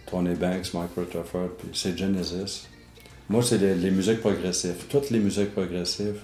Tony 0.07 0.35
Banks, 0.35 0.73
Mike 0.75 0.91
Rutherford, 0.97 1.51
puis 1.59 1.69
c'est 1.73 1.97
Genesis. 1.97 2.67
Moi, 3.29 3.43
c'est 3.43 3.59
les, 3.59 3.91
musiques 3.91 4.21
progressives. 4.21 4.85
Toutes 4.89 5.11
les 5.11 5.19
musiques 5.19 5.53
progressives. 5.53 6.21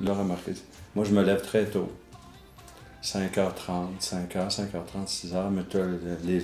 Là, 0.00 0.14
remarquez, 0.14 0.52
moi, 0.94 1.04
je 1.04 1.12
me 1.12 1.22
lève 1.22 1.42
très 1.42 1.66
tôt. 1.66 1.90
5h30, 3.02 4.00
5h, 4.00 4.50
5h30, 4.50 5.06
6h, 5.06 5.50
mais 5.50 5.62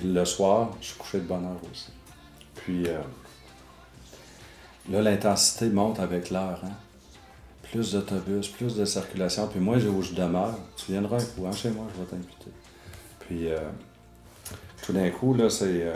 le, 0.03 0.25
soir, 0.25 0.71
je 0.81 0.87
suis 0.87 0.97
couché 0.97 1.19
de 1.19 1.25
bonne 1.25 1.45
heure 1.45 1.61
aussi. 1.71 1.91
Puis 2.55 2.87
euh, 2.87 2.99
là, 4.89 5.01
l'intensité 5.01 5.69
monte 5.69 5.99
avec 5.99 6.31
l'heure. 6.31 6.61
Hein? 6.65 6.71
Plus 7.63 7.91
d'autobus, 7.91 8.47
plus 8.47 8.75
de 8.75 8.85
circulation. 8.85 9.47
Puis 9.47 9.59
moi, 9.59 9.77
où 9.77 10.01
je 10.01 10.13
demeure, 10.13 10.57
tu 10.75 10.91
viendras 10.91 11.17
un 11.17 11.25
coup 11.25 11.45
hein, 11.45 11.51
chez 11.51 11.69
moi, 11.69 11.85
je 11.93 12.01
vais 12.01 12.07
t'inviter. 12.07 12.51
Puis 13.19 13.51
euh, 13.51 13.59
tout 14.83 14.93
d'un 14.93 15.09
coup, 15.09 15.33
là, 15.33 15.49
c'est. 15.49 15.83
euh, 15.83 15.93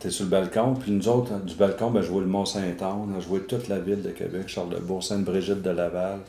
T'es 0.00 0.08
sur 0.08 0.24
le 0.24 0.30
balcon, 0.30 0.72
puis 0.72 0.92
nous 0.92 1.08
autres, 1.08 1.38
du 1.40 1.54
balcon, 1.54 1.90
ben, 1.90 2.00
je 2.00 2.10
vois 2.10 2.22
le 2.22 2.26
Mont-Saint-Anne, 2.26 3.14
je 3.20 3.36
toute 3.40 3.68
la 3.68 3.78
ville 3.78 4.00
de 4.00 4.08
Québec, 4.08 4.48
Charlebourg, 4.48 5.04
Sainte-Brigitte 5.04 5.60
de 5.60 5.68
Laval. 5.68 6.20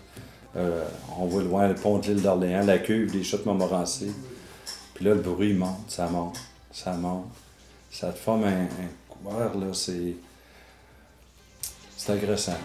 Euh, 0.55 0.85
on 1.17 1.25
voit 1.25 1.43
loin 1.43 1.67
le 1.67 1.75
pont 1.75 1.99
de 1.99 2.07
l'île 2.07 2.21
d'Orléans, 2.21 2.65
la 2.65 2.79
cuve, 2.79 3.15
les 3.15 3.23
chutes 3.23 3.45
Montmorency. 3.45 4.11
Puis 4.93 5.05
là, 5.05 5.13
le 5.13 5.21
bruit 5.21 5.53
monte, 5.53 5.89
ça 5.89 6.07
monte, 6.07 6.37
ça 6.71 6.93
monte. 6.93 7.25
Ça 7.89 8.11
te 8.11 8.17
forme 8.17 8.45
un 8.45 8.67
couvert, 9.09 9.55
là, 9.57 9.73
c'est. 9.73 10.15
C'est 11.97 12.13
agressant. 12.13 12.57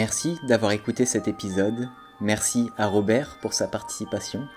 Merci 0.00 0.38
d'avoir 0.44 0.72
écouté 0.72 1.04
cet 1.04 1.28
épisode. 1.28 1.90
Merci 2.22 2.70
à 2.78 2.86
Robert 2.86 3.36
pour 3.42 3.52
sa 3.52 3.68
participation. 3.68 4.48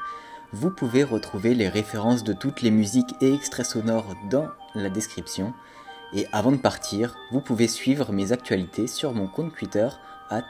Vous 0.53 0.69
pouvez 0.69 1.03
retrouver 1.03 1.53
les 1.53 1.67
références 1.67 2.23
de 2.23 2.31
toutes 2.31 2.61
les 2.61 2.71
musiques 2.71 3.13
et 3.19 3.33
extraits 3.33 3.65
sonores 3.65 4.15
dans 4.29 4.47
la 4.73 4.87
description. 4.87 5.53
Et 6.13 6.27
avant 6.31 6.53
de 6.53 6.57
partir, 6.57 7.17
vous 7.33 7.41
pouvez 7.41 7.67
suivre 7.67 8.13
mes 8.13 8.31
actualités 8.31 8.87
sur 8.87 9.11
mon 9.11 9.27
compte 9.27 9.53
Twitter 9.53 9.89
at 10.29 10.49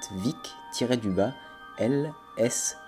lsd. 1.80 2.83